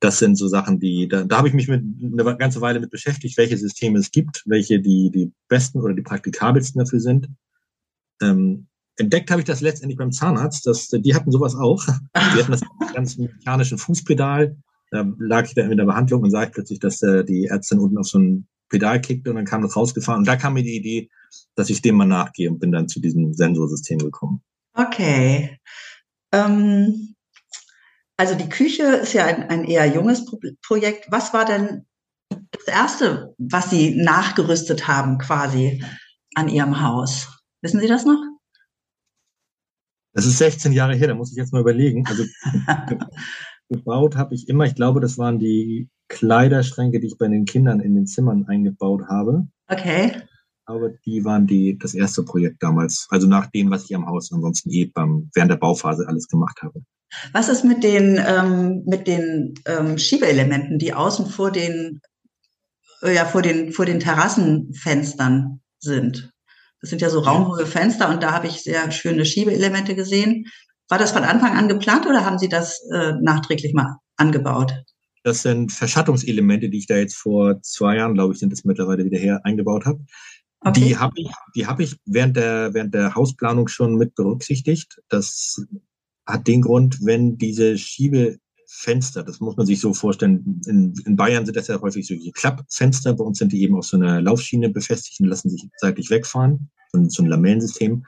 Das 0.00 0.18
sind 0.18 0.36
so 0.36 0.48
Sachen, 0.48 0.80
die, 0.80 1.06
da, 1.08 1.22
da 1.22 1.38
habe 1.38 1.48
ich 1.48 1.54
mich 1.54 1.68
mit 1.68 1.82
eine 2.02 2.36
ganze 2.36 2.60
Weile 2.60 2.80
mit 2.80 2.90
beschäftigt, 2.90 3.38
welche 3.38 3.56
Systeme 3.56 4.00
es 4.00 4.10
gibt, 4.10 4.42
welche 4.46 4.80
die, 4.80 5.10
die 5.10 5.32
besten 5.48 5.80
oder 5.80 5.94
die 5.94 6.02
praktikabelsten 6.02 6.80
dafür 6.80 6.98
sind. 6.98 7.28
Ähm, 8.20 8.66
entdeckt 8.96 9.30
habe 9.30 9.40
ich 9.40 9.46
das 9.46 9.60
letztendlich 9.60 9.96
beim 9.96 10.10
Zahnarzt. 10.10 10.66
Das, 10.66 10.88
die 10.88 11.14
hatten 11.14 11.30
sowas 11.30 11.54
auch. 11.54 11.84
Die 11.86 12.42
hatten 12.42 12.50
das 12.50 12.62
ganz 12.94 13.16
mechanischen 13.16 13.78
Fußpedal. 13.78 14.56
Da 14.90 15.10
lag 15.18 15.46
ich 15.46 15.54
da 15.54 15.62
in 15.62 15.76
der 15.76 15.86
Behandlung 15.86 16.22
und 16.22 16.30
sah 16.30 16.42
ich 16.42 16.52
plötzlich, 16.52 16.80
dass 16.80 17.00
äh, 17.02 17.24
die 17.24 17.46
Ärztin 17.46 17.78
unten 17.78 17.96
auf 17.96 18.08
so 18.08 18.18
ein 18.18 18.48
Pedal 18.72 19.00
kickte 19.00 19.30
und 19.30 19.36
dann 19.36 19.44
kam 19.44 19.62
das 19.62 19.76
rausgefahren. 19.76 20.20
Und 20.20 20.28
da 20.28 20.36
kam 20.36 20.54
mir 20.54 20.62
die 20.62 20.76
Idee, 20.76 21.10
dass 21.54 21.70
ich 21.70 21.82
dem 21.82 21.96
mal 21.96 22.06
nachgehe 22.06 22.50
und 22.50 22.58
bin 22.58 22.72
dann 22.72 22.88
zu 22.88 23.00
diesem 23.00 23.34
Sensorsystem 23.34 23.98
gekommen. 23.98 24.42
Okay. 24.74 25.60
Ähm, 26.32 27.14
also 28.16 28.34
die 28.34 28.48
Küche 28.48 28.84
ist 28.84 29.12
ja 29.12 29.26
ein, 29.26 29.48
ein 29.50 29.64
eher 29.64 29.86
junges 29.86 30.24
Pro 30.24 30.40
Projekt. 30.62 31.06
Was 31.10 31.34
war 31.34 31.44
denn 31.44 31.86
das 32.30 32.66
Erste, 32.66 33.34
was 33.38 33.70
Sie 33.70 33.94
nachgerüstet 33.94 34.88
haben 34.88 35.18
quasi 35.18 35.84
an 36.34 36.48
Ihrem 36.48 36.80
Haus? 36.82 37.42
Wissen 37.60 37.80
Sie 37.80 37.88
das 37.88 38.06
noch? 38.06 38.22
Das 40.14 40.26
ist 40.26 40.38
16 40.38 40.72
Jahre 40.72 40.94
her, 40.94 41.08
da 41.08 41.14
muss 41.14 41.30
ich 41.30 41.36
jetzt 41.36 41.52
mal 41.52 41.60
überlegen. 41.60 42.06
Also 42.06 42.24
gebaut 43.68 44.16
habe 44.16 44.34
ich 44.34 44.48
immer, 44.48 44.64
ich 44.64 44.74
glaube, 44.74 45.00
das 45.00 45.18
waren 45.18 45.38
die 45.38 45.88
Kleiderschränke, 46.12 47.00
die 47.00 47.06
ich 47.08 47.18
bei 47.18 47.26
den 47.26 47.46
Kindern 47.46 47.80
in 47.80 47.94
den 47.94 48.06
Zimmern 48.06 48.46
eingebaut 48.46 49.02
habe. 49.08 49.46
Okay. 49.68 50.12
Aber 50.66 50.90
die 51.04 51.24
waren 51.24 51.46
die, 51.46 51.78
das 51.78 51.94
erste 51.94 52.22
Projekt 52.22 52.62
damals. 52.62 53.06
Also 53.10 53.26
nach 53.26 53.46
dem, 53.46 53.70
was 53.70 53.84
ich 53.84 53.96
am 53.96 54.06
Haus 54.06 54.30
ansonsten 54.32 54.70
eh 54.70 54.84
beim, 54.84 55.30
während 55.34 55.50
der 55.50 55.56
Bauphase 55.56 56.06
alles 56.06 56.28
gemacht 56.28 56.62
habe. 56.62 56.82
Was 57.32 57.48
ist 57.48 57.64
mit 57.64 57.82
den, 57.82 58.22
ähm, 58.24 58.82
mit 58.86 59.06
den 59.06 59.54
ähm, 59.66 59.98
Schiebeelementen, 59.98 60.78
die 60.78 60.94
außen 60.94 61.26
vor 61.26 61.50
den, 61.50 62.00
äh, 63.02 63.14
ja, 63.14 63.24
vor 63.24 63.42
den, 63.42 63.72
vor 63.72 63.86
den 63.86 64.00
Terrassenfenstern 64.00 65.60
sind? 65.78 66.30
Das 66.80 66.90
sind 66.90 67.00
ja 67.00 67.10
so 67.10 67.20
raumhohe 67.20 67.66
Fenster 67.66 68.08
und 68.10 68.22
da 68.22 68.32
habe 68.32 68.48
ich 68.48 68.62
sehr 68.62 68.90
schöne 68.90 69.24
Schiebeelemente 69.24 69.94
gesehen. 69.94 70.46
War 70.88 70.98
das 70.98 71.12
von 71.12 71.24
Anfang 71.24 71.56
an 71.56 71.68
geplant 71.68 72.06
oder 72.06 72.24
haben 72.24 72.38
Sie 72.38 72.48
das 72.48 72.80
äh, 72.92 73.12
nachträglich 73.20 73.72
mal 73.72 73.96
angebaut? 74.16 74.74
Das 75.22 75.42
sind 75.42 75.72
Verschattungselemente, 75.72 76.68
die 76.68 76.78
ich 76.78 76.86
da 76.86 76.96
jetzt 76.96 77.16
vor 77.16 77.60
zwei 77.62 77.96
Jahren, 77.96 78.14
glaube 78.14 78.34
ich, 78.34 78.40
sind 78.40 78.52
es 78.52 78.64
mittlerweile 78.64 79.04
wieder 79.04 79.18
her, 79.18 79.40
eingebaut 79.44 79.86
habe. 79.86 80.04
Okay. 80.64 80.80
Die 80.80 80.96
habe 80.96 81.14
ich, 81.16 81.30
die 81.54 81.66
habe 81.66 81.82
ich 81.82 81.96
während 82.06 82.36
der, 82.36 82.72
während 82.74 82.94
der 82.94 83.14
Hausplanung 83.14 83.68
schon 83.68 83.96
mit 83.96 84.14
berücksichtigt. 84.14 85.00
Das 85.08 85.64
hat 86.26 86.46
den 86.46 86.62
Grund, 86.62 87.04
wenn 87.04 87.36
diese 87.36 87.76
Schiebefenster, 87.76 89.24
das 89.24 89.40
muss 89.40 89.56
man 89.56 89.66
sich 89.66 89.80
so 89.80 89.92
vorstellen, 89.92 90.60
in, 90.66 90.94
in 91.04 91.16
Bayern 91.16 91.46
sind 91.46 91.56
das 91.56 91.66
ja 91.66 91.80
häufig 91.80 92.06
solche 92.06 92.30
Klappfenster, 92.30 93.14
bei 93.14 93.24
uns 93.24 93.38
sind 93.38 93.52
die 93.52 93.62
eben 93.62 93.76
auf 93.76 93.86
so 93.86 93.96
einer 93.96 94.20
Laufschiene 94.20 94.70
befestigt 94.70 95.20
und 95.20 95.26
lassen 95.26 95.50
sich 95.50 95.68
seitlich 95.78 96.10
wegfahren, 96.10 96.70
so, 96.92 97.04
so 97.08 97.22
ein 97.22 97.28
Lamellensystem. 97.28 98.04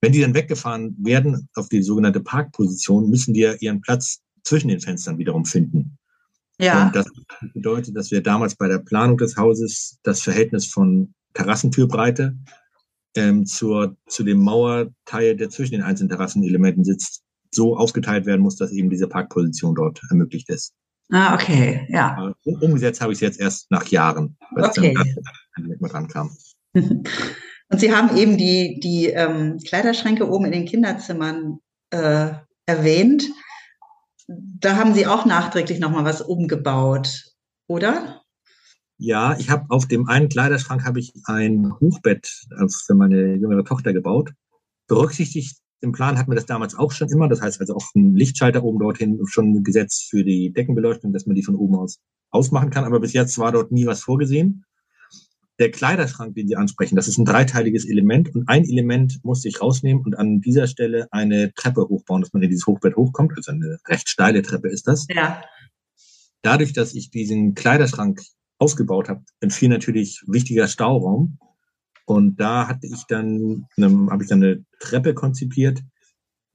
Wenn 0.00 0.12
die 0.12 0.20
dann 0.20 0.34
weggefahren 0.34 0.96
werden 1.00 1.48
auf 1.54 1.68
die 1.68 1.82
sogenannte 1.82 2.20
Parkposition, 2.20 3.10
müssen 3.10 3.34
die 3.34 3.40
ja 3.40 3.54
ihren 3.54 3.80
Platz 3.80 4.20
zwischen 4.44 4.68
den 4.68 4.80
Fenstern 4.80 5.18
wiederum 5.18 5.44
finden. 5.44 5.98
Ja. 6.58 6.86
Und 6.86 6.96
das 6.96 7.06
bedeutet, 7.52 7.96
dass 7.96 8.10
wir 8.10 8.22
damals 8.22 8.54
bei 8.54 8.68
der 8.68 8.78
Planung 8.78 9.18
des 9.18 9.36
Hauses 9.36 9.98
das 10.02 10.20
Verhältnis 10.22 10.66
von 10.66 11.14
Terrassentürbreite 11.34 12.36
ähm, 13.16 13.44
zur, 13.46 13.96
zu 14.06 14.22
dem 14.22 14.38
Mauerteil, 14.38 15.36
der 15.36 15.50
zwischen 15.50 15.72
den 15.72 15.82
einzelnen 15.82 16.10
Terrassenelementen 16.10 16.84
sitzt, 16.84 17.22
so 17.50 17.76
aufgeteilt 17.76 18.26
werden 18.26 18.42
muss, 18.42 18.56
dass 18.56 18.72
eben 18.72 18.90
diese 18.90 19.08
Parkposition 19.08 19.74
dort 19.74 20.00
ermöglicht 20.10 20.48
ist. 20.48 20.74
Ah, 21.10 21.34
okay, 21.34 21.86
ja. 21.90 22.34
Um, 22.44 22.54
umgesetzt 22.62 23.00
habe 23.00 23.12
ich 23.12 23.18
es 23.18 23.20
jetzt 23.20 23.40
erst 23.40 23.70
nach 23.70 23.86
Jahren, 23.88 24.36
weil 24.52 24.64
okay. 24.64 24.94
es 24.96 25.14
dann 25.56 25.66
mit 25.66 25.80
mir 25.80 25.92
rankam. 25.92 26.36
Und 26.74 27.80
Sie 27.80 27.92
haben 27.92 28.16
eben 28.16 28.36
die, 28.36 28.80
die 28.80 29.06
ähm, 29.06 29.58
Kleiderschränke 29.58 30.30
oben 30.30 30.46
in 30.46 30.52
den 30.52 30.66
Kinderzimmern 30.66 31.58
äh, 31.90 32.30
erwähnt. 32.66 33.24
Da 34.26 34.76
haben 34.76 34.94
Sie 34.94 35.06
auch 35.06 35.26
nachträglich 35.26 35.80
nochmal 35.80 36.04
was 36.04 36.22
umgebaut, 36.22 37.34
oder? 37.66 38.22
Ja, 38.96 39.36
ich 39.38 39.50
habe 39.50 39.66
auf 39.68 39.86
dem 39.86 40.08
einen 40.08 40.28
Kleiderschrank 40.28 40.84
habe 40.84 41.00
ich 41.00 41.12
ein 41.24 41.72
Hochbett 41.80 42.46
für 42.86 42.94
meine 42.94 43.34
jüngere 43.34 43.64
Tochter 43.64 43.92
gebaut. 43.92 44.32
Berücksichtigt 44.86 45.58
im 45.80 45.92
Plan 45.92 46.16
hatten 46.16 46.30
wir 46.30 46.36
das 46.36 46.46
damals 46.46 46.74
auch 46.74 46.92
schon 46.92 47.08
immer. 47.08 47.28
Das 47.28 47.42
heißt 47.42 47.60
also 47.60 47.74
auch 47.74 47.84
ein 47.94 48.14
Lichtschalter 48.14 48.62
oben 48.62 48.78
dorthin 48.78 49.20
schon 49.26 49.62
gesetzt 49.62 50.08
für 50.08 50.24
die 50.24 50.52
Deckenbeleuchtung, 50.52 51.12
dass 51.12 51.26
man 51.26 51.34
die 51.34 51.42
von 51.42 51.56
oben 51.56 51.76
aus 51.76 51.98
ausmachen 52.30 52.70
kann. 52.70 52.84
Aber 52.84 53.00
bis 53.00 53.12
jetzt 53.12 53.38
war 53.38 53.52
dort 53.52 53.72
nie 53.72 53.86
was 53.86 54.00
vorgesehen. 54.00 54.64
Der 55.60 55.70
Kleiderschrank, 55.70 56.34
den 56.34 56.48
Sie 56.48 56.56
ansprechen, 56.56 56.96
das 56.96 57.06
ist 57.06 57.18
ein 57.18 57.24
dreiteiliges 57.24 57.88
Element 57.88 58.34
und 58.34 58.48
ein 58.48 58.64
Element 58.64 59.20
musste 59.22 59.48
ich 59.48 59.60
rausnehmen 59.60 60.02
und 60.02 60.18
an 60.18 60.40
dieser 60.40 60.66
Stelle 60.66 61.06
eine 61.12 61.52
Treppe 61.54 61.82
hochbauen, 61.82 62.22
dass 62.22 62.32
man 62.32 62.42
in 62.42 62.50
dieses 62.50 62.66
Hochbett 62.66 62.96
hochkommt. 62.96 63.32
Also 63.36 63.52
eine 63.52 63.78
recht 63.86 64.08
steile 64.08 64.42
Treppe 64.42 64.68
ist 64.68 64.88
das. 64.88 65.06
Ja. 65.08 65.42
Dadurch, 66.42 66.72
dass 66.72 66.94
ich 66.94 67.10
diesen 67.10 67.54
Kleiderschrank 67.54 68.20
ausgebaut 68.58 69.08
habe, 69.08 69.24
entfiel 69.40 69.68
natürlich 69.68 70.22
wichtiger 70.26 70.66
Stauraum. 70.66 71.38
Und 72.06 72.38
da 72.40 72.68
hatte 72.68 72.86
ich 72.86 73.04
dann, 73.08 73.66
habe 73.78 74.22
ich 74.22 74.28
dann 74.28 74.42
eine 74.42 74.64
Treppe 74.80 75.14
konzipiert, 75.14 75.80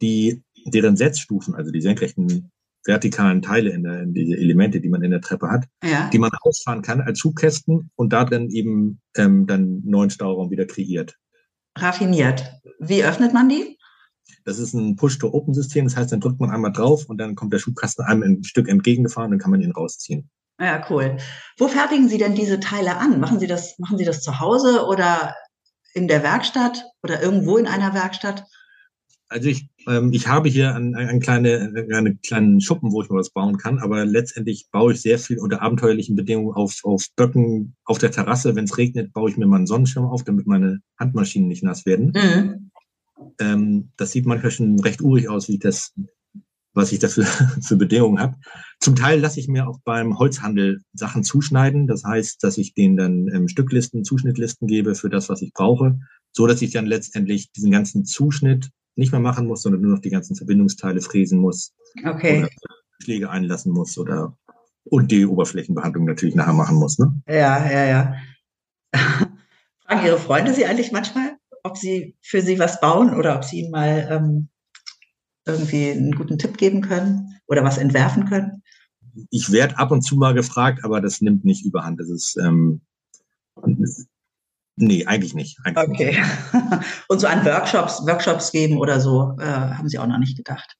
die 0.01 0.43
deren 0.65 0.97
Setzstufen, 0.97 1.55
also 1.55 1.71
die 1.71 1.81
senkrechten 1.81 2.51
vertikalen 2.85 3.41
Teile 3.41 3.71
in, 3.71 3.83
der, 3.83 4.01
in 4.01 4.13
diese 4.13 4.35
Elemente, 4.35 4.79
die 4.79 4.89
man 4.89 5.03
in 5.03 5.11
der 5.11 5.21
Treppe 5.21 5.49
hat, 5.49 5.65
ja. 5.83 6.09
die 6.11 6.19
man 6.19 6.31
ausfahren 6.41 6.81
kann 6.81 7.01
als 7.01 7.19
Schubkästen 7.19 7.91
und 7.95 8.13
da 8.13 8.25
dann 8.25 8.49
eben 8.49 9.01
ähm, 9.15 9.47
dann 9.47 9.81
neuen 9.83 10.09
Stauraum 10.09 10.49
wieder 10.51 10.65
kreiert. 10.65 11.17
Raffiniert. 11.77 12.61
Wie 12.79 13.03
öffnet 13.03 13.33
man 13.33 13.49
die? 13.49 13.77
Das 14.45 14.59
ist 14.59 14.73
ein 14.73 14.95
Push-to-Open-System. 14.95 15.85
Das 15.85 15.95
heißt, 15.95 16.11
dann 16.11 16.21
drückt 16.21 16.39
man 16.39 16.51
einmal 16.51 16.71
drauf 16.71 17.05
und 17.07 17.17
dann 17.17 17.35
kommt 17.35 17.53
der 17.53 17.59
Schubkasten 17.59 18.05
einem 18.05 18.23
ein 18.23 18.43
Stück 18.43 18.67
entgegengefahren, 18.67 19.31
dann 19.31 19.39
kann 19.39 19.51
man 19.51 19.61
ihn 19.61 19.71
rausziehen. 19.71 20.29
Ja, 20.59 20.85
cool. 20.89 21.17
Wo 21.57 21.67
fertigen 21.67 22.09
Sie 22.09 22.17
denn 22.17 22.35
diese 22.35 22.59
Teile 22.59 22.97
an? 22.97 23.19
Machen 23.19 23.39
Sie 23.39 23.47
das, 23.47 23.79
machen 23.79 23.97
Sie 23.97 24.05
das 24.05 24.21
zu 24.21 24.39
Hause 24.39 24.85
oder 24.85 25.35
in 25.93 26.07
der 26.07 26.21
Werkstatt 26.21 26.85
oder 27.01 27.21
irgendwo 27.21 27.57
in 27.57 27.67
einer 27.67 27.93
Werkstatt? 27.93 28.43
Also 29.29 29.47
ich, 29.47 29.69
ähm, 29.87 30.11
ich 30.11 30.27
habe 30.27 30.49
hier 30.49 30.75
einen, 30.75 30.95
einen, 30.95 31.19
kleine, 31.19 31.71
einen 31.91 32.19
kleinen 32.21 32.61
Schuppen, 32.61 32.91
wo 32.91 33.01
ich 33.01 33.09
mal 33.09 33.19
was 33.19 33.29
bauen 33.29 33.57
kann, 33.57 33.77
aber 33.77 34.03
letztendlich 34.03 34.67
baue 34.71 34.93
ich 34.93 35.01
sehr 35.01 35.19
viel 35.19 35.37
unter 35.37 35.61
abenteuerlichen 35.61 36.15
Bedingungen 36.15 36.55
auf, 36.55 36.79
auf 36.83 37.05
Böcken 37.15 37.75
auf 37.85 37.99
der 37.99 38.11
Terrasse. 38.11 38.55
Wenn 38.55 38.65
es 38.65 38.77
regnet, 38.77 39.13
baue 39.13 39.29
ich 39.29 39.37
mir 39.37 39.45
mal 39.45 39.57
einen 39.57 39.67
Sonnenschirm 39.67 40.05
auf, 40.05 40.23
damit 40.23 40.47
meine 40.47 40.79
Handmaschinen 40.97 41.47
nicht 41.47 41.63
nass 41.63 41.85
werden. 41.85 42.13
Mhm. 42.15 42.71
Ähm, 43.39 43.91
das 43.97 44.11
sieht 44.11 44.25
manchmal 44.25 44.51
schon 44.51 44.79
recht 44.79 45.01
urig 45.01 45.29
aus, 45.29 45.47
wie 45.47 45.53
ich 45.53 45.59
das 45.59 45.93
was 46.73 46.91
ich 46.91 46.99
dafür 46.99 47.25
für 47.61 47.75
Bedingungen 47.75 48.19
habe. 48.19 48.37
Zum 48.79 48.95
Teil 48.95 49.19
lasse 49.19 49.39
ich 49.39 49.47
mir 49.47 49.67
auch 49.67 49.79
beim 49.83 50.17
Holzhandel 50.17 50.81
Sachen 50.93 51.23
zuschneiden. 51.23 51.87
Das 51.87 52.03
heißt, 52.03 52.43
dass 52.43 52.57
ich 52.57 52.73
denen 52.73 52.97
dann 52.97 53.27
ähm, 53.27 53.47
Stücklisten, 53.47 54.03
Zuschnittlisten 54.03 54.67
gebe 54.67 54.95
für 54.95 55.09
das, 55.09 55.29
was 55.29 55.41
ich 55.41 55.53
brauche, 55.53 55.99
so 56.31 56.47
dass 56.47 56.61
ich 56.61 56.71
dann 56.71 56.85
letztendlich 56.85 57.51
diesen 57.51 57.71
ganzen 57.71 58.05
Zuschnitt 58.05 58.69
nicht 58.99 59.11
mehr 59.11 59.21
machen 59.21 59.47
muss, 59.47 59.63
sondern 59.63 59.81
nur 59.81 59.91
noch 59.91 60.01
die 60.01 60.09
ganzen 60.09 60.35
Verbindungsteile 60.35 61.01
fräsen 61.01 61.39
muss. 61.39 61.73
Okay. 62.05 62.47
Schläge 63.01 63.29
einlassen 63.29 63.71
muss 63.71 63.97
oder 63.97 64.37
und 64.83 65.11
die 65.11 65.25
Oberflächenbehandlung 65.25 66.05
natürlich 66.05 66.35
nachher 66.35 66.53
machen 66.53 66.77
muss. 66.77 66.99
Ne? 66.99 67.21
Ja, 67.27 67.69
ja, 67.69 67.85
ja. 67.85 68.15
Fragen 69.85 70.05
Ihre 70.05 70.19
Freunde 70.19 70.53
Sie 70.53 70.65
eigentlich 70.65 70.91
manchmal, 70.91 71.37
ob 71.63 71.77
Sie 71.77 72.17
für 72.21 72.41
Sie 72.41 72.59
was 72.59 72.79
bauen 72.79 73.15
oder 73.15 73.35
ob 73.35 73.43
Sie 73.43 73.61
Ihnen 73.61 73.71
mal 73.71 74.07
ähm, 74.11 74.49
irgendwie 75.45 75.91
einen 75.91 76.15
guten 76.15 76.37
Tipp 76.37 76.57
geben 76.57 76.81
können 76.81 77.39
oder 77.47 77.63
was 77.63 77.77
entwerfen 77.77 78.25
können? 78.25 78.63
Ich 79.31 79.51
werde 79.51 79.77
ab 79.77 79.91
und 79.91 80.01
zu 80.01 80.15
mal 80.17 80.33
gefragt, 80.33 80.83
aber 80.83 81.01
das 81.01 81.21
nimmt 81.21 81.45
nicht 81.45 81.65
überhand. 81.65 81.99
Das 81.99 82.09
ist 82.09 82.37
ähm, 82.37 82.81
nee, 84.79 85.05
eigentlich 85.05 85.33
nicht. 85.33 85.57
Eigentlich 85.63 85.89
okay. 85.89 86.19
Nicht. 86.19 86.85
und 87.07 87.19
so 87.19 87.27
an 87.27 87.45
Workshops, 87.45 88.01
Workshops 88.05 88.51
geben 88.51 88.77
oder 88.77 88.99
so, 88.99 89.35
äh, 89.39 89.43
haben 89.43 89.89
Sie 89.89 89.99
auch 89.99 90.07
noch 90.07 90.17
nicht 90.17 90.37
gedacht? 90.37 90.75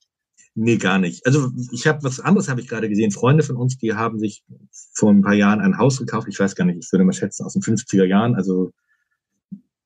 Nee, 0.56 0.78
gar 0.78 1.00
nicht. 1.00 1.26
Also 1.26 1.52
ich 1.72 1.88
habe 1.88 2.04
was 2.04 2.20
anderes 2.20 2.50
habe 2.50 2.60
ich 2.60 2.68
gerade 2.68 2.90
gesehen. 2.90 3.12
Freunde 3.12 3.44
von 3.44 3.56
uns, 3.56 3.78
die 3.78 3.94
haben 3.94 4.20
sich 4.20 4.44
vor 4.94 5.12
ein 5.12 5.22
paar 5.22 5.34
Jahren 5.34 5.62
ein 5.62 5.78
Haus 5.78 6.00
gekauft. 6.00 6.28
Ich 6.30 6.40
weiß 6.40 6.56
gar 6.56 6.66
nicht, 6.66 6.84
ich 6.84 6.92
würde 6.92 7.06
mal 7.06 7.14
schätzen 7.14 7.46
aus 7.46 7.54
den 7.54 7.62
50er 7.62 8.06
Jahren. 8.06 8.36
Also 8.36 8.72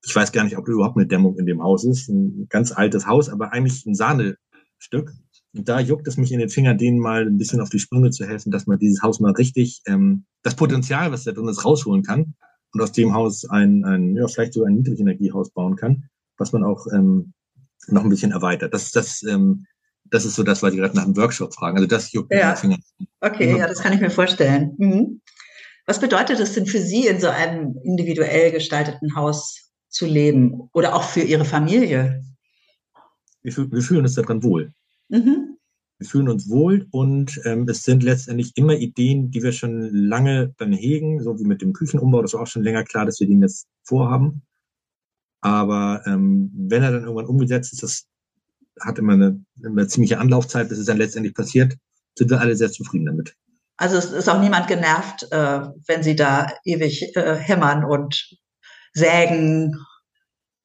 ich 0.06 0.16
weiß 0.16 0.32
gar 0.32 0.44
nicht, 0.44 0.58
ob 0.58 0.68
überhaupt 0.68 0.98
eine 0.98 1.06
Dämmung 1.06 1.38
in 1.38 1.46
dem 1.46 1.62
Haus 1.62 1.84
ist. 1.84 2.10
Ein 2.10 2.48
ganz 2.50 2.72
altes 2.72 3.06
Haus, 3.06 3.30
aber 3.30 3.52
eigentlich 3.52 3.86
ein 3.86 3.96
Sahne, 3.96 4.38
Stück. 4.78 5.14
Und 5.56 5.70
da 5.70 5.80
juckt 5.80 6.08
es 6.08 6.18
mich 6.18 6.32
in 6.32 6.40
den 6.40 6.50
Fingern, 6.50 6.78
denen 6.78 7.00
mal 7.00 7.26
ein 7.26 7.38
bisschen 7.38 7.62
auf 7.62 7.70
die 7.70 7.80
Sprünge 7.80 8.10
zu 8.10 8.26
helfen, 8.26 8.52
dass 8.52 8.66
man 8.66 8.80
dieses 8.80 9.02
Haus 9.02 9.20
mal 9.20 9.32
richtig, 9.34 9.82
ähm, 9.86 10.26
das 10.42 10.56
Potenzial, 10.56 11.12
was 11.12 11.24
da 11.24 11.32
drin 11.32 11.48
ist, 11.48 11.64
rausholen 11.64 12.04
kann 12.04 12.34
und 12.74 12.82
aus 12.82 12.92
dem 12.92 13.14
Haus 13.14 13.50
ein, 13.50 13.86
ein 13.86 14.16
ja, 14.16 14.28
vielleicht 14.28 14.54
sogar 14.54 14.70
ein 14.70 14.76
Niedrigenergiehaus 14.76 15.52
bauen 15.52 15.76
kann, 15.76 16.10
was 16.38 16.52
man 16.52 16.64
auch 16.64 16.88
ähm, 16.92 17.34
noch 17.88 18.04
ein 18.04 18.10
bisschen 18.10 18.32
erweitert. 18.32 18.74
Das, 18.74 18.92
das, 18.92 19.24
ähm, 19.24 19.66
das 20.06 20.26
ist 20.26 20.36
so 20.36 20.44
das, 20.44 20.64
was 20.64 20.74
ich 20.74 20.80
gerade 20.80 20.96
nach 20.96 21.06
dem 21.06 21.16
Workshop 21.16 21.54
fragen. 21.54 21.78
Also 21.78 21.88
das 21.88 22.12
juckt 22.12 22.34
ja. 22.34 22.56
Fingern. 22.56 22.82
Okay, 23.22 23.58
ja, 23.58 23.68
das 23.68 23.80
kann 23.80 23.94
ich 23.94 24.02
mir 24.02 24.10
vorstellen. 24.10 24.74
Mhm. 24.78 25.22
Was 25.86 26.00
bedeutet 26.00 26.40
es 26.40 26.54
denn 26.54 26.66
für 26.66 26.80
Sie, 26.80 27.08
in 27.08 27.20
so 27.20 27.28
einem 27.28 27.78
individuell 27.84 28.52
gestalteten 28.52 29.16
Haus 29.16 29.72
zu 29.90 30.06
leben 30.06 30.70
oder 30.74 30.96
auch 30.96 31.04
für 31.04 31.22
Ihre 31.22 31.46
Familie? 31.46 32.24
wir, 33.44 33.72
wir 33.72 33.82
fühlen 33.82 34.02
uns 34.02 34.16
daran 34.16 34.44
wohl. 34.44 34.74
Mhm. 35.10 35.53
Wir 36.04 36.10
fühlen 36.10 36.28
uns 36.28 36.50
wohl 36.50 36.86
und 36.92 37.40
ähm, 37.46 37.66
es 37.70 37.84
sind 37.84 38.04
letztendlich 38.04 38.52
immer 38.56 38.74
Ideen, 38.74 39.32
die 39.32 39.42
wir 39.42 39.54
schon 39.54 39.90
lange 39.94 40.54
dann 40.58 40.74
hegen, 40.74 41.24
so 41.24 41.40
wie 41.40 41.46
mit 41.46 41.62
dem 41.62 41.72
Küchenumbau. 41.72 42.22
Das 42.22 42.34
war 42.34 42.42
auch 42.42 42.48
schon 42.48 42.62
länger 42.62 42.84
klar, 42.84 43.06
dass 43.06 43.22
wir 43.22 43.28
den 43.28 43.42
jetzt 43.42 43.68
vorhaben. 43.84 44.42
Aber 45.40 46.02
ähm, 46.06 46.52
wenn 46.54 46.84
er 46.84 46.92
dann 46.92 47.04
irgendwann 47.04 47.28
umgesetzt 47.28 47.72
ist, 47.72 47.84
das 47.84 48.06
hat 48.82 49.00
immer 49.00 49.14
eine, 49.14 49.46
eine 49.64 49.88
ziemliche 49.88 50.20
Anlaufzeit, 50.20 50.68
bis 50.68 50.78
es 50.78 50.88
dann 50.88 50.98
letztendlich 50.98 51.36
passiert, 51.36 51.78
sind 52.18 52.30
wir 52.30 52.42
alle 52.42 52.58
sehr 52.58 52.70
zufrieden 52.70 53.06
damit. 53.06 53.36
Also 53.78 53.96
es 53.96 54.12
ist 54.12 54.28
auch 54.28 54.42
niemand 54.42 54.68
genervt, 54.68 55.32
äh, 55.32 55.62
wenn 55.88 56.04
Sie 56.04 56.18
da 56.18 56.48
ewig 56.66 57.16
äh, 57.16 57.36
hämmern 57.36 57.86
und 57.86 58.38
sägen 58.92 59.74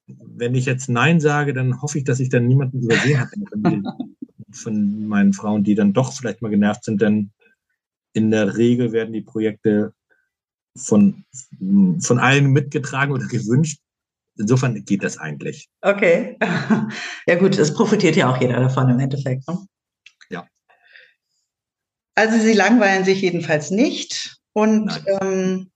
wenn 0.09 0.55
ich 0.55 0.65
jetzt 0.65 0.89
Nein 0.89 1.21
sage, 1.21 1.53
dann 1.53 1.83
hoffe 1.83 1.99
ich, 1.99 2.05
dass 2.05 2.19
ich 2.19 2.31
dann 2.31 2.47
niemanden 2.47 2.83
übersehen 2.83 3.21
habe 3.21 3.31
von 4.51 5.07
meinen 5.07 5.33
Frauen, 5.33 5.65
die 5.65 5.75
dann 5.75 5.93
doch 5.93 6.13
vielleicht 6.13 6.43
mal 6.43 6.51
genervt 6.51 6.85
sind, 6.85 7.01
denn 7.03 7.31
in 8.13 8.31
der 8.31 8.57
Regel 8.57 8.93
werden 8.93 9.13
die 9.13 9.21
Projekte 9.21 9.93
von, 10.77 11.25
von 12.01 12.19
allen 12.19 12.51
mitgetragen 12.51 13.13
oder 13.13 13.27
gewünscht. 13.27 13.81
Insofern 14.37 14.85
geht 14.85 15.03
das 15.03 15.19
eigentlich. 15.19 15.69
Okay. 15.83 16.39
Ja 17.27 17.35
gut, 17.35 17.59
es 17.59 17.75
profitiert 17.75 18.17
ja 18.17 18.33
auch 18.33 18.41
jeder 18.41 18.59
davon 18.59 18.89
im 18.89 18.99
Endeffekt. 18.99 19.47
Ne? 19.47 19.59
Ja. 20.31 20.47
Also 22.15 22.39
Sie 22.39 22.55
langweilen 22.55 23.05
sich 23.05 23.21
jedenfalls 23.21 23.71
nicht. 23.71 24.39
Und 24.55 25.05
ähm, 25.21 25.71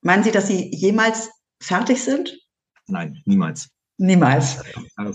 meinen 0.00 0.22
Sie, 0.22 0.30
dass 0.30 0.46
Sie 0.46 0.70
jemals 0.72 1.28
fertig 1.60 2.04
sind? 2.04 2.38
Nein, 2.86 3.20
niemals. 3.24 3.68
Niemals. 3.96 4.58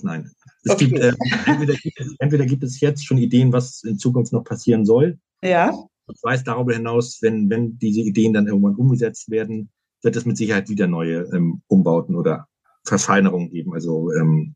Nein. 0.03 0.29
Es 0.63 0.71
okay. 0.71 0.87
gibt, 0.87 0.99
äh, 0.99 1.13
entweder, 1.45 1.73
gibt 1.73 1.99
es, 1.99 2.15
entweder 2.19 2.45
gibt 2.45 2.63
es 2.63 2.79
jetzt 2.79 3.05
schon 3.05 3.17
Ideen, 3.17 3.53
was 3.53 3.83
in 3.83 3.97
Zukunft 3.97 4.33
noch 4.33 4.43
passieren 4.43 4.85
soll. 4.85 5.17
Ja. 5.41 5.71
Ich 6.11 6.21
weiß 6.21 6.43
darüber 6.43 6.73
hinaus, 6.73 7.19
wenn, 7.21 7.49
wenn 7.49 7.77
diese 7.77 8.01
Ideen 8.01 8.33
dann 8.33 8.47
irgendwann 8.47 8.75
umgesetzt 8.75 9.29
werden, 9.29 9.69
wird 10.01 10.15
es 10.15 10.25
mit 10.25 10.37
Sicherheit 10.37 10.69
wieder 10.69 10.87
neue 10.87 11.29
ähm, 11.33 11.61
Umbauten 11.67 12.15
oder 12.15 12.47
Verfeinerungen 12.83 13.51
geben. 13.51 13.73
Also 13.73 14.11
ähm, 14.13 14.55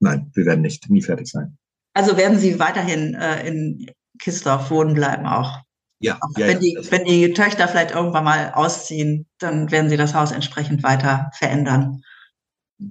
nein, 0.00 0.30
wir 0.34 0.44
werden 0.44 0.60
nicht 0.60 0.88
nie 0.90 1.02
fertig 1.02 1.28
sein. 1.28 1.56
Also 1.94 2.16
werden 2.16 2.38
Sie 2.38 2.58
weiterhin 2.58 3.14
äh, 3.14 3.46
in 3.46 3.90
Kistorf 4.18 4.70
wohnen 4.70 4.94
bleiben 4.94 5.26
auch? 5.26 5.60
Ja, 6.00 6.18
auch 6.20 6.38
ja, 6.38 6.46
wenn, 6.46 6.60
ja, 6.62 6.80
die, 6.82 6.90
wenn 6.90 7.04
die 7.04 7.32
Töchter 7.32 7.66
vielleicht 7.66 7.92
irgendwann 7.92 8.24
mal 8.24 8.52
ausziehen, 8.52 9.26
dann 9.38 9.70
werden 9.72 9.90
Sie 9.90 9.96
das 9.96 10.14
Haus 10.14 10.30
entsprechend 10.30 10.82
weiter 10.82 11.30
verändern. 11.34 12.02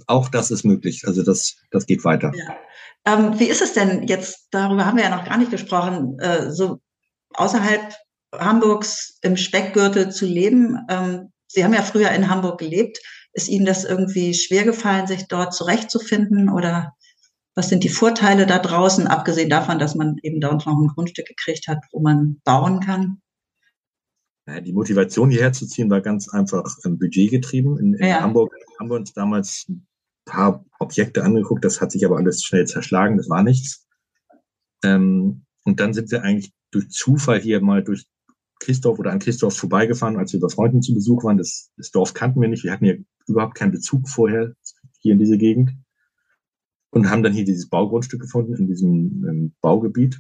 Auch 0.07 0.29
das 0.29 0.51
ist 0.51 0.63
möglich. 0.63 1.03
Also 1.05 1.23
das, 1.23 1.57
das 1.71 1.85
geht 1.85 2.03
weiter. 2.03 2.31
Ja. 2.35 2.55
Ähm, 3.05 3.39
wie 3.39 3.45
ist 3.45 3.61
es 3.61 3.73
denn 3.73 4.07
jetzt, 4.07 4.47
darüber 4.51 4.85
haben 4.85 4.97
wir 4.97 5.05
ja 5.05 5.15
noch 5.15 5.25
gar 5.25 5.37
nicht 5.37 5.51
gesprochen, 5.51 6.19
äh, 6.19 6.51
so 6.51 6.79
außerhalb 7.33 7.93
Hamburgs 8.35 9.17
im 9.21 9.37
Speckgürtel 9.37 10.11
zu 10.11 10.25
leben? 10.25 10.85
Ähm, 10.89 11.31
Sie 11.47 11.63
haben 11.63 11.73
ja 11.73 11.81
früher 11.81 12.11
in 12.11 12.29
Hamburg 12.29 12.59
gelebt. 12.59 12.99
Ist 13.31 13.47
Ihnen 13.47 13.65
das 13.65 13.85
irgendwie 13.85 14.33
schwer 14.33 14.63
gefallen, 14.63 15.07
sich 15.07 15.27
dort 15.27 15.53
zurechtzufinden? 15.53 16.49
Oder 16.49 16.93
was 17.55 17.69
sind 17.69 17.83
die 17.83 17.89
Vorteile 17.89 18.45
da 18.45 18.59
draußen, 18.59 19.07
abgesehen 19.07 19.49
davon, 19.49 19.79
dass 19.79 19.95
man 19.95 20.17
eben 20.21 20.41
dort 20.41 20.65
noch 20.65 20.77
ein 20.77 20.87
Grundstück 20.93 21.27
gekriegt 21.27 21.67
hat, 21.67 21.79
wo 21.91 22.01
man 22.01 22.41
bauen 22.43 22.81
kann? 22.81 23.21
Die 24.65 24.71
Motivation 24.71 25.29
hierher 25.29 25.51
zu 25.51 25.67
ziehen 25.67 25.89
war 25.89 25.99
ganz 25.99 26.29
einfach 26.29 26.77
ähm, 26.85 26.97
budgetgetrieben. 26.97 27.77
In, 27.77 27.93
in 27.95 28.07
ja. 28.07 28.21
Hamburg 28.21 28.53
haben 28.79 28.89
wir 28.89 28.95
uns 28.95 29.13
damals 29.13 29.65
ein 29.67 29.85
paar 30.23 30.65
Objekte 30.79 31.23
angeguckt, 31.23 31.65
das 31.65 31.81
hat 31.81 31.91
sich 31.91 32.05
aber 32.05 32.17
alles 32.17 32.43
schnell 32.43 32.65
zerschlagen, 32.65 33.17
das 33.17 33.29
war 33.29 33.43
nichts. 33.43 33.87
Ähm, 34.83 35.43
und 35.63 35.79
dann 35.79 35.93
sind 35.93 36.11
wir 36.11 36.23
eigentlich 36.23 36.51
durch 36.71 36.89
Zufall 36.89 37.41
hier 37.41 37.61
mal 37.61 37.83
durch 37.83 38.05
Christoph 38.59 38.99
oder 38.99 39.11
an 39.11 39.19
Christoph 39.19 39.57
vorbeigefahren, 39.57 40.17
als 40.17 40.33
wir 40.33 40.39
bei 40.39 40.49
Freunden 40.49 40.81
zu 40.81 40.93
Besuch 40.93 41.23
waren. 41.23 41.37
Das, 41.37 41.71
das 41.77 41.91
Dorf 41.91 42.13
kannten 42.13 42.41
wir 42.41 42.47
nicht. 42.47 42.63
Wir 42.63 42.71
hatten 42.71 42.85
hier 42.85 43.03
überhaupt 43.27 43.55
keinen 43.55 43.71
Bezug 43.71 44.07
vorher 44.07 44.53
hier 44.99 45.13
in 45.13 45.19
diese 45.19 45.37
Gegend 45.37 45.73
und 46.91 47.09
haben 47.09 47.23
dann 47.23 47.33
hier 47.33 47.45
dieses 47.45 47.69
Baugrundstück 47.69 48.21
gefunden 48.21 48.55
in 48.55 48.67
diesem 48.67 49.25
ähm, 49.27 49.55
Baugebiet. 49.61 50.19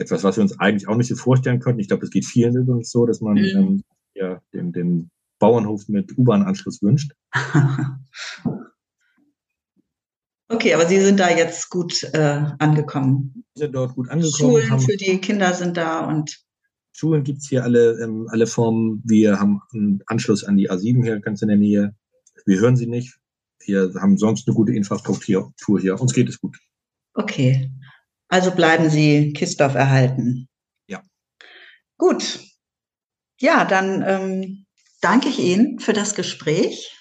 Etwas, 0.00 0.24
was 0.24 0.36
wir 0.36 0.42
uns 0.42 0.58
eigentlich 0.58 0.88
auch 0.88 0.96
nicht 0.96 1.08
so 1.08 1.16
vorstellen 1.16 1.60
könnten. 1.60 1.80
Ich 1.80 1.88
glaube, 1.88 2.00
das 2.00 2.10
geht 2.10 2.24
vielen 2.24 2.56
übrigens 2.56 2.90
so, 2.90 3.06
dass 3.06 3.20
man 3.20 3.34
mhm. 3.34 3.56
ähm, 3.56 3.82
ja, 4.14 4.40
den, 4.54 4.72
den 4.72 5.10
Bauernhof 5.38 5.88
mit 5.88 6.16
U-Bahn-Anschluss 6.16 6.82
wünscht. 6.82 7.12
Okay, 10.52 10.74
aber 10.74 10.84
Sie 10.86 10.98
sind 10.98 11.20
da 11.20 11.30
jetzt 11.30 11.70
gut 11.70 12.02
äh, 12.12 12.42
angekommen. 12.58 13.44
Wir 13.54 13.66
sind 13.66 13.72
dort 13.72 13.94
gut 13.94 14.10
angekommen. 14.10 14.34
Schulen 14.36 14.80
für 14.80 14.96
die 14.96 15.18
Kinder 15.18 15.54
sind 15.54 15.76
da 15.76 16.00
und 16.00 16.40
Schulen 16.90 17.22
gibt's 17.22 17.48
hier 17.48 17.62
alle, 17.62 18.02
ähm, 18.02 18.26
alle 18.30 18.48
Formen. 18.48 19.00
Wir 19.04 19.38
haben 19.38 19.60
einen 19.72 20.02
Anschluss 20.06 20.42
an 20.42 20.56
die 20.56 20.68
A7 20.68 21.04
hier 21.04 21.20
ganz 21.20 21.40
in 21.40 21.48
der 21.48 21.56
Nähe. 21.56 21.94
Wir 22.46 22.58
hören 22.58 22.76
sie 22.76 22.88
nicht. 22.88 23.16
Wir 23.64 23.92
haben 24.00 24.18
sonst 24.18 24.48
eine 24.48 24.56
gute 24.56 24.72
Infrastruktur 24.72 25.80
hier. 25.80 26.00
Uns 26.00 26.12
geht 26.12 26.28
es 26.28 26.40
gut. 26.40 26.58
Okay. 27.14 27.70
Also 28.30 28.52
bleiben 28.52 28.88
Sie 28.88 29.32
Kistorf 29.32 29.74
erhalten. 29.74 30.48
Ja. 30.86 31.02
Gut. 31.98 32.40
Ja, 33.40 33.64
dann 33.64 34.04
ähm, 34.06 34.66
danke 35.00 35.28
ich 35.28 35.40
Ihnen 35.40 35.80
für 35.80 35.92
das 35.92 36.14
Gespräch. 36.14 36.96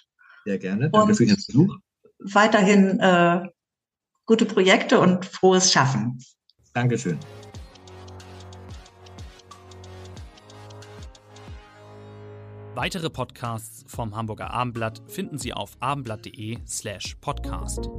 Sehr 0.45 0.57
gerne. 0.57 0.89
Danke 0.89 1.09
und 1.11 1.15
für 1.15 1.23
Ihren 1.23 1.35
Besuch. 1.35 1.77
Weiterhin 2.17 2.99
äh, 2.99 3.41
gute 4.25 4.45
Projekte 4.45 4.99
und 4.99 5.23
frohes 5.25 5.71
Schaffen. 5.71 6.17
Dankeschön. 6.73 7.19
Weitere 12.73 13.09
Podcasts 13.09 13.83
vom 13.87 14.15
Hamburger 14.15 14.51
Abendblatt 14.51 15.01
finden 15.07 15.37
Sie 15.37 15.53
auf 15.53 15.77
abendblatt.de 15.79 16.57
slash 16.65 17.15
podcast. 17.21 17.89